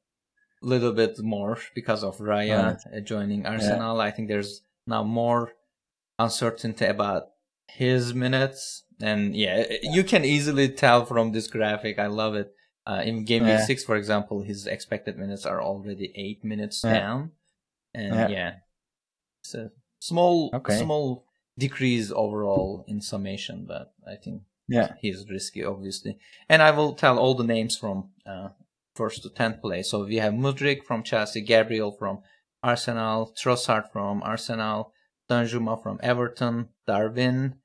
[0.61, 3.99] a little bit more because of Raya uh, joining Arsenal.
[4.01, 5.53] I think there's now more
[6.19, 7.23] uncertainty about
[7.67, 8.83] his minutes.
[9.01, 11.97] And yeah, you can easily tell from this graphic.
[11.97, 12.53] I love it.
[12.89, 13.65] Uh, in game week Yeah.
[13.65, 16.93] six, for example, his expected minutes are already eight minutes Yeah.
[16.99, 17.31] down.
[17.93, 18.27] And Yeah.
[18.37, 18.51] yeah,
[19.41, 20.77] it's a small, Okay.
[20.83, 21.25] small
[21.57, 24.95] decrease overall in summation, but I think Yeah.
[25.01, 26.17] he's risky, obviously.
[26.51, 28.49] And I will tell all the names from uh,
[28.95, 29.89] first to 10th place.
[29.91, 32.21] So we have Mudryk from Chelsea, Gabriel from
[32.63, 34.93] Arsenal, Trossard from Arsenal,
[35.29, 37.55] Danjuma from Everton, Darwin,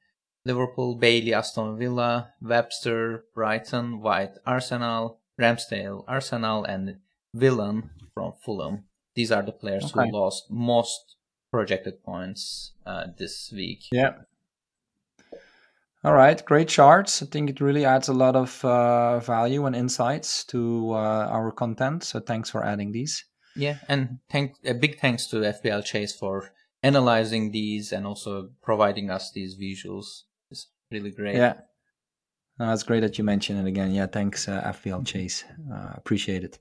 [0.44, 6.98] Liverpool, Bailey, Aston Villa, Webster, Brighton, White, Arsenal, Ramsdale, Arsenal, and
[7.32, 8.84] Willian from Fulham.
[9.14, 10.08] These are the players okay.
[10.08, 11.16] who lost most
[11.50, 13.84] projected points uh, this week.
[13.90, 14.14] Yeah.
[16.04, 17.22] All right, great charts.
[17.22, 21.50] I think it really adds a lot of uh, value and insights to uh, our
[21.50, 22.04] content.
[22.04, 23.24] So thanks for adding these.
[23.56, 26.52] Yeah, and thank a big thanks to FPL Chase for
[26.82, 30.24] analyzing these and also providing us these visuals.
[30.94, 31.34] Really great.
[31.34, 31.54] Yeah,
[32.60, 33.92] no, great that you mentioned it again.
[33.92, 34.72] Yeah, thanks uh,
[35.04, 35.42] Chase.
[35.72, 36.60] Uh, appreciate it.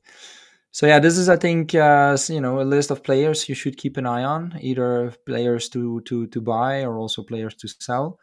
[0.72, 3.78] So yeah, this is I think uh, you know a list of players you should
[3.78, 8.18] keep an eye on, either players to to to buy or also players to sell.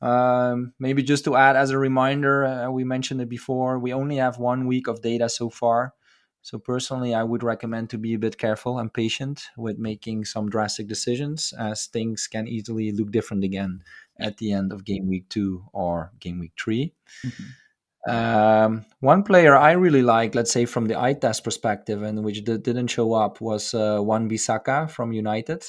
[0.00, 3.80] Um, maybe just to add as a reminder, uh, we mentioned it before.
[3.80, 5.94] We only have one week of data so far.
[6.40, 10.50] So personally, I would recommend to be a bit careful and patient with making some
[10.50, 13.82] drastic decisions, as things can easily look different again
[14.18, 16.92] at the end of game week two or game week 3
[17.26, 18.10] mm-hmm.
[18.10, 22.44] um, one player I really like, let's say from the eye test perspective, and which
[22.44, 25.64] d- didn't show up, was uh, Wan-Bissaka from United.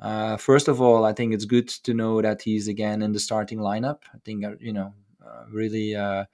[0.00, 3.20] Uh, first of all, I think it's good to know that he's again in the
[3.20, 4.00] starting lineup.
[4.14, 4.92] I think uh, you know
[5.24, 6.24] uh, really uh,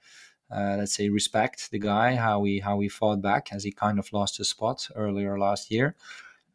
[0.53, 3.99] uh, let's say respect the guy how he how he fought back as he kind
[3.99, 5.95] of lost his spot earlier last year.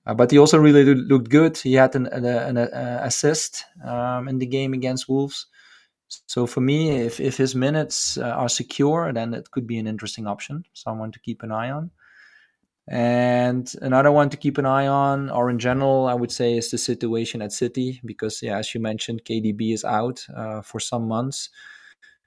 [0.07, 1.57] Uh, but he also really looked good.
[1.57, 5.47] He had an, an, an, assist um, in the game against Wolves.
[6.27, 10.27] So for me, if, if his minutes are secure, then it could be an interesting
[10.27, 11.91] option, someone to keep an eye on.
[12.91, 16.71] And another one to keep an eye on, or in general, I would say, is
[16.71, 21.07] the situation at City, because, yeah, as you mentioned, KDB is out uh, for some
[21.07, 21.51] months.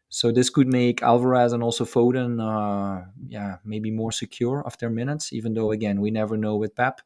[0.10, 4.91] So this could make Alvarez and also Foden, uh, yeah, maybe more secure of their
[4.91, 7.01] minutes, even though, again, we never know with Pep.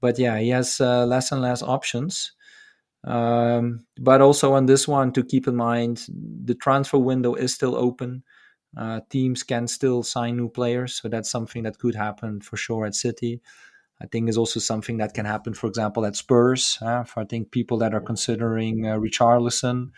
[0.00, 2.32] But yeah, he has uh, less and less options.
[3.04, 6.06] Um, but also on this one, to keep in mind,
[6.44, 8.22] the transfer window is still open.
[8.76, 12.86] Uh, teams can still sign new players, so that's something that could happen for sure
[12.86, 13.40] at City.
[14.00, 16.78] I think is also something that can happen, for example, at Spurs.
[16.80, 19.90] Uh, for I think people that are considering uh, Richarlison,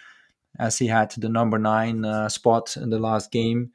[0.59, 3.73] as he had the number nine uh, spot in the last game,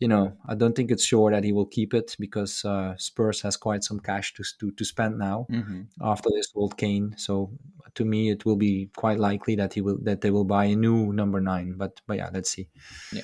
[0.00, 3.40] you know, I don't think it's sure that he will keep it because uh, Spurs
[3.42, 5.82] has quite some cash to to, to spend now mm-hmm.
[6.00, 7.14] after this old Kane.
[7.16, 7.50] So
[7.94, 10.76] to me, it will be quite likely that he will that they will buy a
[10.76, 11.74] new number nine.
[11.76, 12.68] But but yeah, let's see.
[13.12, 13.22] Yeah.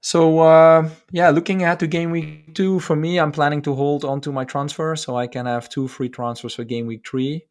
[0.00, 4.04] So uh, yeah, looking at to game week two for me, I'm planning to hold
[4.04, 7.46] on to my transfer so I can have two free transfers for game week three.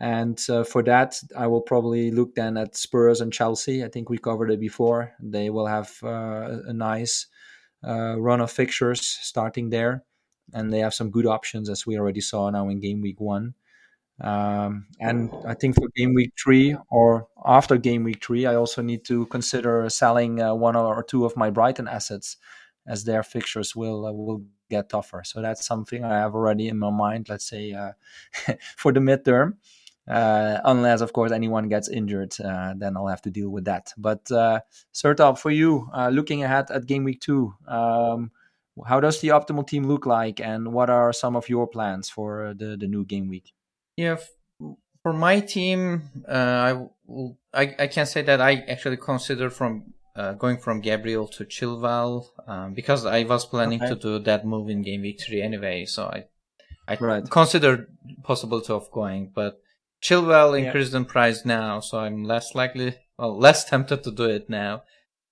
[0.00, 3.84] And uh, for that, I will probably look then at Spurs and Chelsea.
[3.84, 5.12] I think we covered it before.
[5.20, 7.26] They will have uh, a nice
[7.86, 10.04] uh, run of fixtures starting there,
[10.52, 13.54] and they have some good options as we already saw now in game week one.
[14.20, 18.82] Um, and I think for game week three or after game week three, I also
[18.82, 22.36] need to consider selling uh, one or two of my Brighton assets
[22.86, 25.22] as their fixtures will uh, will get tougher.
[25.24, 27.28] So that's something I have already in my mind.
[27.28, 27.92] Let's say uh,
[28.76, 29.54] for the midterm,
[30.08, 33.92] uh, unless of course anyone gets injured, uh, then I'll have to deal with that.
[33.96, 34.60] But uh,
[34.92, 37.54] Sertalp, for you, uh, looking ahead at game week two.
[37.66, 38.30] Um,
[38.86, 42.54] how does the optimal team look like, and what are some of your plans for
[42.56, 43.52] the, the new game week?
[43.96, 44.18] Yeah,
[45.02, 46.86] for my team, uh,
[47.52, 51.44] I, I I can say that I actually consider from uh, going from Gabriel to
[51.44, 53.94] Chilwell um, because I was planning okay.
[53.94, 55.84] to do that move in game week three anyway.
[55.84, 56.24] So I
[56.86, 57.30] I right.
[57.30, 57.88] considered
[58.22, 59.60] possibility of going, but
[60.02, 60.98] Chilwell increased yeah.
[60.98, 64.82] in price now, so I'm less likely, well, less tempted to do it now.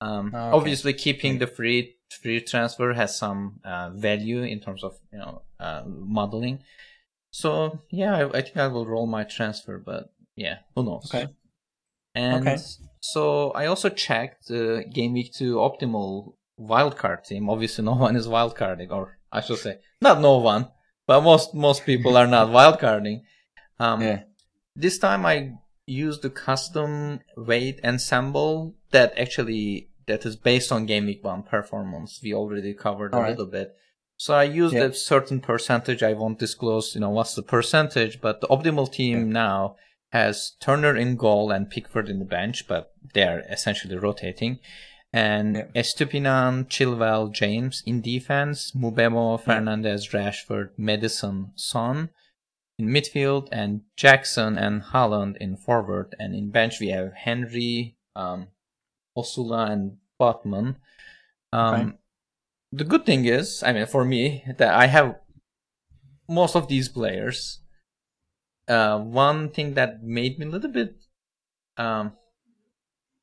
[0.01, 0.57] Um, oh, okay.
[0.57, 5.43] Obviously, keeping the free free transfer has some uh, value in terms of you know
[5.61, 6.61] uh, modeling.
[7.31, 11.11] So yeah, I, I, think I will roll my transfer, but yeah, who knows?
[11.12, 11.29] Okay.
[12.14, 12.62] And okay.
[13.01, 17.49] so I also checked uh, game week two optimal wildcard team.
[17.49, 20.69] Obviously, no one is wildcarding, or I should say, not no one,
[21.07, 23.23] but most most people are not wildcarding.
[23.79, 24.23] Um, yeah.
[24.77, 25.53] This time I
[25.87, 32.20] used the custom weight ensemble that actually that is based on game week one performance.
[32.22, 33.31] We already covered All a right.
[33.31, 33.74] little bit.
[34.18, 34.85] So I used yeah.
[34.85, 36.03] a certain percentage.
[36.03, 39.33] I won't disclose, you know, what's the percentage, but the optimal team yeah.
[39.33, 39.77] now
[40.11, 44.59] has Turner in goal and Pickford in the bench, but they're essentially rotating.
[45.12, 45.64] And yeah.
[45.74, 52.11] Estupinan, Chilwell, James in defense, Mbeumo, Fernandez, Rashford, Maddison, Son
[52.79, 56.14] in midfield, and Jackson and Haaland in forward.
[56.18, 58.49] And in bench we have Henry, um,
[59.16, 60.77] Osula, and Botman.
[61.53, 61.97] Um, okay
[62.72, 65.16] the good thing is, I mean, for me, that I have
[66.29, 67.61] most of these players.
[68.68, 70.97] Uh, one thing that made me a little bit,
[71.77, 72.12] um,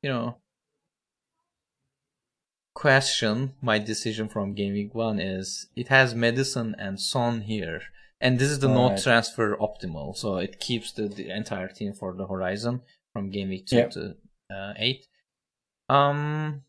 [0.02, 0.38] you know,
[2.74, 7.82] question my decision from Game Week 1 is it has Maddison and Son here.
[8.24, 9.02] And this is the All no right.
[9.02, 10.16] transfer optimal.
[10.16, 12.80] So it keeps the, the, entire team for the horizon
[13.12, 13.90] from Game Week 2 yep.
[13.90, 14.16] to
[14.50, 15.06] uh, 8.
[15.90, 16.62] Um,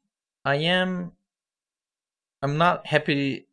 [0.44, 1.14] I am
[2.42, 3.48] I'm not happy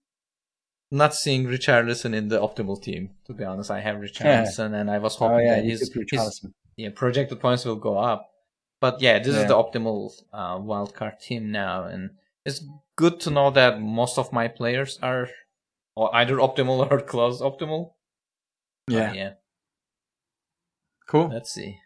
[0.90, 3.10] not seeing Richarlison in the optimal team.
[3.26, 4.80] To be honest, I have Richarlison, yeah.
[4.80, 6.46] and I was hoping oh, yeah, that his, his
[6.76, 8.30] yeah, projected points will go up.
[8.80, 9.42] But yeah, this yeah.
[9.42, 12.10] is the optimal uh, wildcard team now, and
[12.44, 12.64] it's
[12.96, 15.28] good to know that most of my players are
[15.96, 17.92] either optimal or close optimal.
[18.88, 19.32] Yeah, uh, yeah.
[21.06, 21.28] Cool.
[21.28, 21.78] Let's see.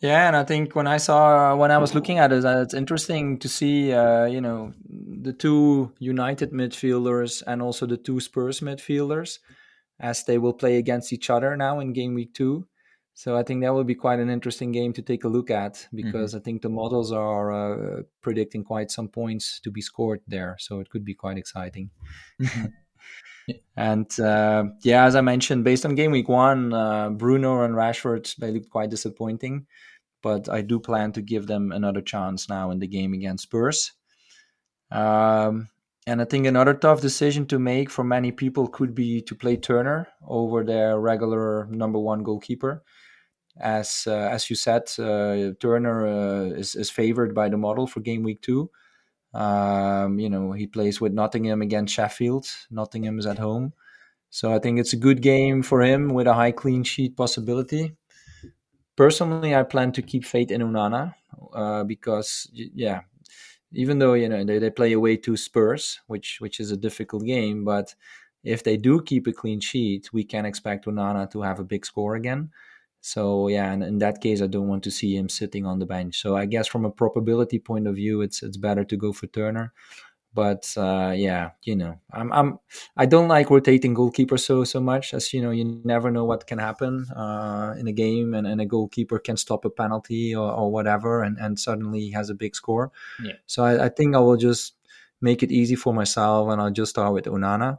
[0.00, 3.38] Yeah, and I think when I saw when I was looking at it, it's interesting
[3.40, 9.40] to see, uh, you know, the two United midfielders and also the two Spurs midfielders,
[10.00, 12.66] as they will play against each other now in game week two.
[13.20, 15.86] So I think that will be quite an interesting game to take a look at
[15.92, 16.38] because mm-hmm.
[16.38, 20.56] I think the models are uh, predicting quite some points to be scored there.
[20.58, 21.90] So it could be quite exciting.
[22.40, 22.66] Mm-hmm.
[23.76, 28.36] And uh, yeah, as I mentioned, based on game week one, uh, Bruno and Rashford
[28.36, 29.66] they looked quite disappointing
[30.22, 33.92] but I do plan to give them another chance now in the game against Spurs.
[34.90, 35.68] Um,
[36.06, 39.56] and I think another tough decision to make for many people could be to play
[39.56, 42.82] Turner over their regular number one goalkeeper.
[43.60, 48.00] As uh, as you said, uh, Turner uh, is, is favored by the model for
[48.00, 48.70] game week two.
[49.34, 52.46] Um, you know, he plays with Nottingham against Sheffield.
[52.70, 53.72] Nottingham is at home.
[54.30, 57.96] So I think it's a good game for him with a high clean sheet possibility
[59.00, 61.14] personally, I plan to keep faith in Onana
[61.54, 63.00] uh, because, yeah,
[63.72, 67.24] even though you know they, they play away to Spurs, which which is a difficult
[67.24, 67.94] game, but
[68.44, 71.86] if they do keep a clean sheet, we can expect Onana to have a big
[71.86, 72.50] score again.
[73.00, 75.86] So yeah, and in that case, I don't want to see him sitting on the
[75.86, 76.20] bench.
[76.20, 79.26] So I guess from a probability point of view, it's it's better to go for
[79.26, 79.72] Turner
[80.32, 82.58] but uh, yeah, you know, I'm I'm
[82.96, 86.46] I don't like rotating goalkeepers so so much as you know you never know what
[86.46, 90.52] can happen uh, in a game and, and a goalkeeper can stop a penalty or,
[90.52, 92.92] or whatever and, and suddenly he has a big score.
[93.22, 93.32] Yeah.
[93.46, 94.74] So I, I think I will just
[95.20, 97.78] make it easy for myself and I'll just start with Onana.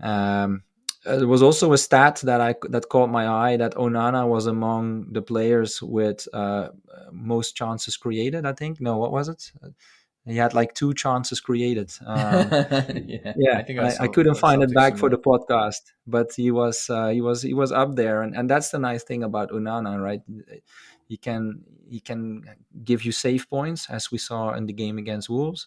[0.00, 0.62] Um,
[1.04, 5.12] there was also a stat that I that caught my eye that Onana was among
[5.12, 6.68] the players with uh,
[7.12, 8.46] most chances created.
[8.46, 9.52] I think no, what was it?
[10.26, 11.92] he had like two chances created.
[12.06, 12.48] Um,
[13.06, 16.50] yeah, yeah, I, I, I, I couldn't find it back for the podcast, but he
[16.50, 19.50] was uh, he was he was up there, and, and that's the nice thing about
[19.50, 20.20] Onana, right?
[21.08, 22.44] He can he can
[22.84, 25.66] give you save points, as we saw in the game against Wolves.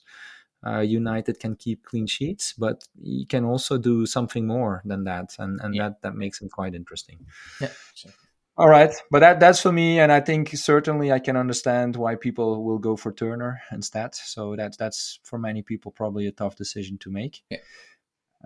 [0.66, 5.36] Uh, United can keep clean sheets, but he can also do something more than that,
[5.40, 5.90] and and yeah.
[5.90, 7.26] that that makes him quite interesting.
[7.62, 7.70] Yeah.
[7.94, 8.12] Sure.
[8.60, 12.16] All right, but that that's for me, and I think certainly I can understand why
[12.16, 14.16] people will go for Turner instead.
[14.16, 17.44] So that's that's for many people probably a tough decision to make.
[17.52, 17.60] Yeah.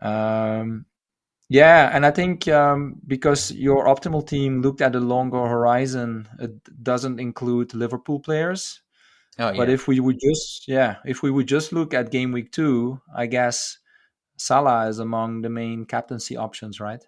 [0.02, 0.86] Um,
[1.48, 6.84] yeah, and I think um, because your optimal team looked at a longer horizon, it
[6.84, 8.82] doesn't include Liverpool players.
[9.40, 12.52] Oh, but if we would just yeah, if we would just look at game week
[12.52, 13.78] two, I guess
[14.38, 17.04] Salah is among the main captaincy options, right?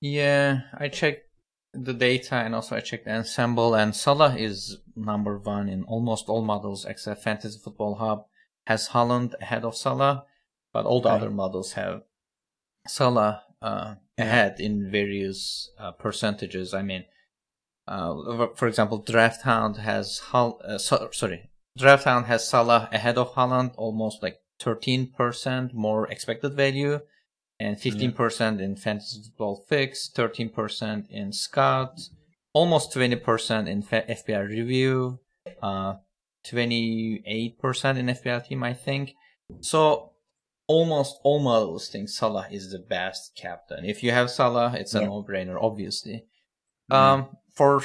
[0.00, 1.28] Yeah, I checked
[1.72, 6.28] the data and also I checked the ensemble and Salah is number one in almost
[6.28, 8.26] all models except Fantasy Football Hub
[8.66, 10.24] has Haaland ahead of Salah,
[10.72, 12.02] but all the other models have
[12.86, 16.74] Salah uh, ahead in various uh, percentages.
[16.74, 17.04] I mean,
[17.86, 23.18] uh, for example, Draft Hound has Hal- uh, so, sorry, Draft Hound has Salah ahead
[23.18, 27.00] of Haaland, almost like 13% more expected value
[27.58, 32.00] and 15% in fantasy football fix, 13% in scout,
[32.52, 35.20] almost 20% in FPL review,
[35.62, 35.94] uh,
[36.46, 39.14] 28% in FPL team, I think.
[39.60, 40.12] So
[40.66, 43.84] almost all models think Salah is the best captain.
[43.84, 45.06] If you have Salah, it's a yeah.
[45.06, 46.24] no-brainer, obviously.
[46.90, 47.82] Um, for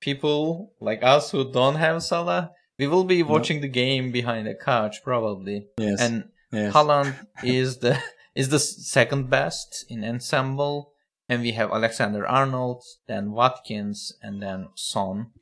[0.00, 4.54] people like us who don't have Salah, we will be watching the game behind the
[4.54, 5.66] couch probably.
[5.78, 6.00] Yes.
[6.00, 6.72] And yes.
[6.74, 7.98] Haaland is the
[8.34, 10.92] is the second best in ensemble.
[11.28, 15.32] And we have Alexander Arnold, then Watkins, and then Son.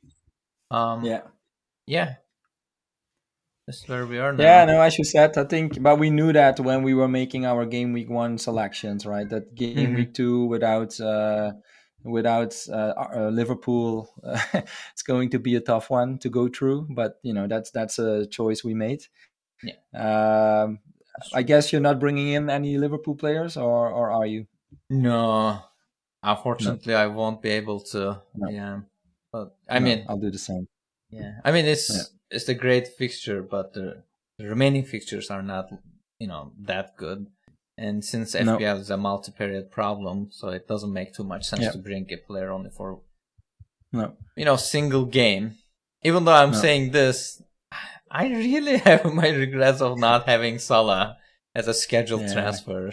[0.71, 1.21] Um, yeah.
[1.85, 2.15] Yeah.
[3.67, 4.43] That's where we are now.
[4.43, 7.45] Yeah, no, as you said, I think, but we knew that when we were making
[7.45, 9.27] our game week one selections, right?
[9.27, 9.95] That game mm-hmm.
[9.95, 11.53] week two without uh,
[12.05, 14.09] without uh, uh, Liverpool,
[14.53, 16.87] it's going to be a tough one to go through.
[16.89, 19.03] But you know, that's that's a choice we made.
[19.63, 20.63] Yeah.
[20.63, 20.79] Um,
[21.33, 24.47] I guess you're not bringing in any Liverpool players, or or are you?
[24.89, 25.59] No,
[26.21, 26.99] unfortunately, no.
[26.99, 28.21] I won't be able to.
[28.35, 28.49] No.
[28.49, 28.79] Yeah,
[29.31, 30.67] but I no, mean, I'll do the same.
[31.09, 32.03] Yeah, I mean it's yeah.
[32.31, 34.03] it's a great fixture, but the,
[34.37, 35.69] the, remaining fixtures are not,
[36.19, 37.27] you know, that good.
[37.77, 41.71] And since FPL is a multi-period problem, so it doesn't make too much sense yeah.
[41.71, 43.01] to bring a player only for,
[43.91, 45.55] no, you know, single game.
[46.03, 47.41] Even though I'm saying this,
[48.09, 51.17] I really have my regrets of not having Salah
[51.53, 52.33] as a scheduled yeah.
[52.33, 52.91] transfer.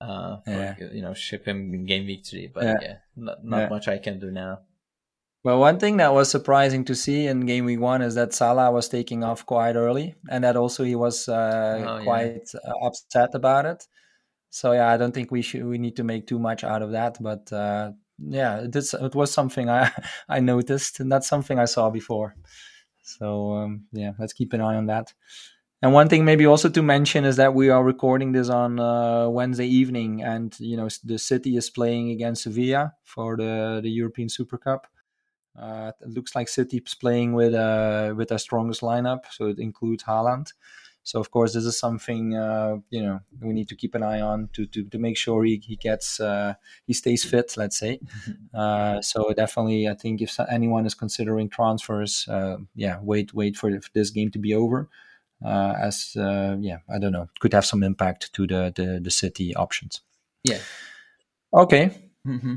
[0.00, 0.74] Uh, for, yeah.
[0.92, 3.98] you know, ship him in game week three, but yeah, yeah not, not much I
[3.98, 4.58] can do now.
[5.44, 8.70] Well, one thing that was surprising to see in game week one is that Salah
[8.70, 13.34] was taking off quite early, and that also he was uh, oh, quite uh, upset
[13.34, 13.84] about it.
[14.52, 16.92] So yeah, I don't think we should we need to make too much out of
[16.92, 19.90] that, but uh, yeah, it, is, it was something I
[20.28, 22.36] I noticed, and that's something I saw before.
[23.02, 25.14] So um, yeah, let's keep an eye on that.
[25.80, 29.26] And one thing maybe also to mention is that we are recording this on uh,
[29.30, 34.28] Wednesday evening, and you know the city is playing against Sevilla for the the European
[34.28, 34.86] Super Cup.
[35.58, 39.58] Uh, it looks like City is playing with uh, with their strongest lineup, so it
[39.58, 40.52] includes Haaland.
[41.04, 44.20] So of course, this is something uh, you know we need to keep an eye
[44.20, 46.54] on to to, to make sure he he gets uh,
[46.86, 47.54] he stays fit.
[47.56, 48.00] Let's say.
[48.54, 53.70] Uh, so definitely, I think if anyone is considering transfers, uh, yeah, wait wait for
[53.94, 54.90] this game to be over.
[55.44, 59.10] Uh, as uh, yeah, I don't know, could have some impact to the the, the
[59.10, 60.02] city options.
[60.44, 60.58] Yeah.
[61.52, 61.90] Okay.
[62.26, 62.56] Mm-hmm.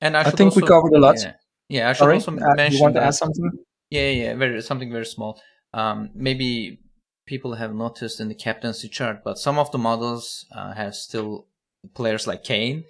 [0.00, 1.16] And I, I think also, we covered a lot.
[1.18, 1.32] Yeah,
[1.68, 2.72] yeah I should also mention.
[2.72, 3.50] You want to add something?
[3.90, 5.40] Yeah, yeah, very something very small.
[5.72, 6.80] Um, maybe
[7.26, 11.46] people have noticed in the captaincy chart, but some of the models uh, have still
[11.94, 12.84] players like Kane.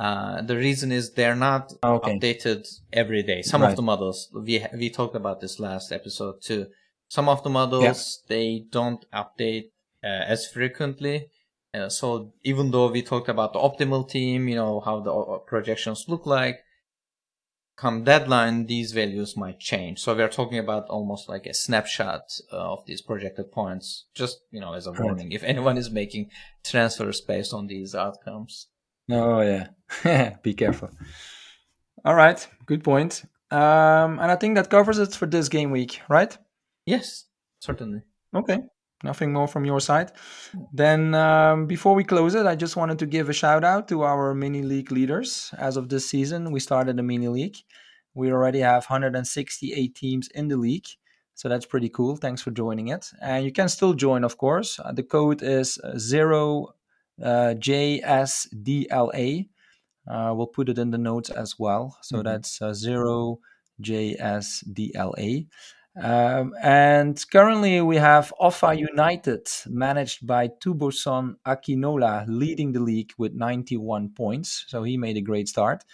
[0.00, 2.18] Uh, the reason is they're not okay.
[2.18, 3.42] updated every day.
[3.42, 3.70] Some right.
[3.70, 6.66] of the models, we we talked about this last episode too.
[7.08, 8.34] Some of the models yeah.
[8.34, 9.66] they don't update
[10.02, 11.28] uh, as frequently.
[11.74, 15.38] Uh, so even though we talked about the optimal team, you know how the uh,
[15.38, 16.58] projections look like,
[17.76, 19.98] come deadline, these values might change.
[20.00, 24.40] So we are talking about almost like a snapshot uh, of these projected points, just
[24.50, 26.30] you know as a warning if anyone is making
[26.64, 28.68] transfers based on these outcomes.
[29.10, 30.90] Oh yeah, be careful.
[32.04, 33.24] All right, good point.
[33.50, 36.36] Um, and I think that covers it for this game week, right?
[36.86, 37.26] Yes,
[37.60, 38.00] certainly.
[38.34, 38.58] Okay,
[39.02, 40.12] nothing more from your side.
[40.72, 44.02] Then, um, before we close it, I just wanted to give a shout out to
[44.02, 45.52] our mini league leaders.
[45.58, 47.56] As of this season, we started a mini league.
[48.14, 50.86] We already have 168 teams in the league.
[51.34, 52.16] So that's pretty cool.
[52.16, 53.08] Thanks for joining it.
[53.20, 54.78] And you can still join, of course.
[54.78, 56.68] Uh, the code is 0JSDLA.
[60.10, 61.96] Uh, we'll put it in the notes as well.
[62.02, 62.24] So mm-hmm.
[62.24, 62.74] that's uh,
[63.80, 65.46] 0JSDLA.
[65.94, 73.34] Um, and currently we have Offa United, managed by Tuboson Akinola, leading the league with
[73.34, 74.64] 91 points.
[74.68, 75.84] So he made a great start.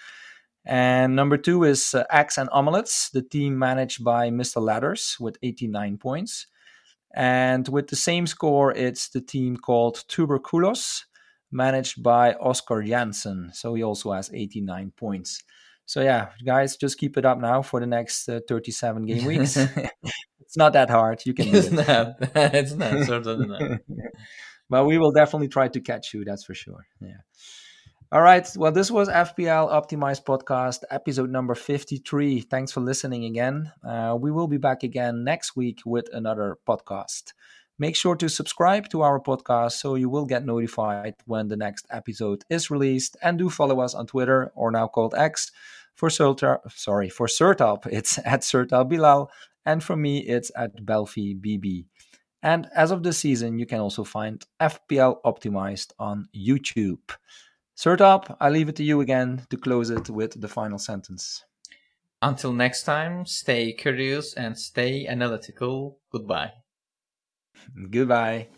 [0.65, 4.61] And number two is uh, Axe and Omelets, the team managed by Mr.
[4.61, 6.47] Ladders with 89 points.
[7.15, 11.05] And with the same score, it's the team called Tuberculos,
[11.51, 13.51] managed by Oscar Janssen.
[13.55, 15.43] So he also has 89 points.
[15.89, 19.57] So yeah, guys, just keep it up now for the next uh, 37 game weeks.
[20.41, 21.23] it's not that hard.
[21.25, 21.49] You can.
[21.49, 21.73] It's it.
[21.73, 22.17] not.
[22.21, 23.81] it's not certainly not.
[24.69, 26.27] but we will definitely try to catch you.
[26.27, 26.87] That's for sure.
[27.01, 27.23] Yeah.
[28.13, 28.47] All right.
[28.55, 32.43] Well, this was FPL Optimized Podcast, episode number 53.
[32.43, 33.73] Thanks for listening again.
[33.83, 37.33] Uh, we will be back again next week with another podcast.
[37.79, 41.87] Make sure to subscribe to our podcast so you will get notified when the next
[41.91, 43.17] episode is released.
[43.23, 45.53] And do follow us on Twitter, or now called X,
[45.99, 49.31] for Surtal, sorry, for Sertalp, it's at Surtal Bilal,
[49.67, 51.87] and for me, it's at Belfi BB.
[52.41, 57.11] And as of this season, you can also find FPL Optimized on YouTube.
[57.77, 61.45] Sertalp, I leave it to you again to close it with the final sentence.
[62.23, 65.99] Until next time, stay curious and stay analytical.
[66.13, 66.53] Goodbye.
[67.91, 68.49] Goodbye.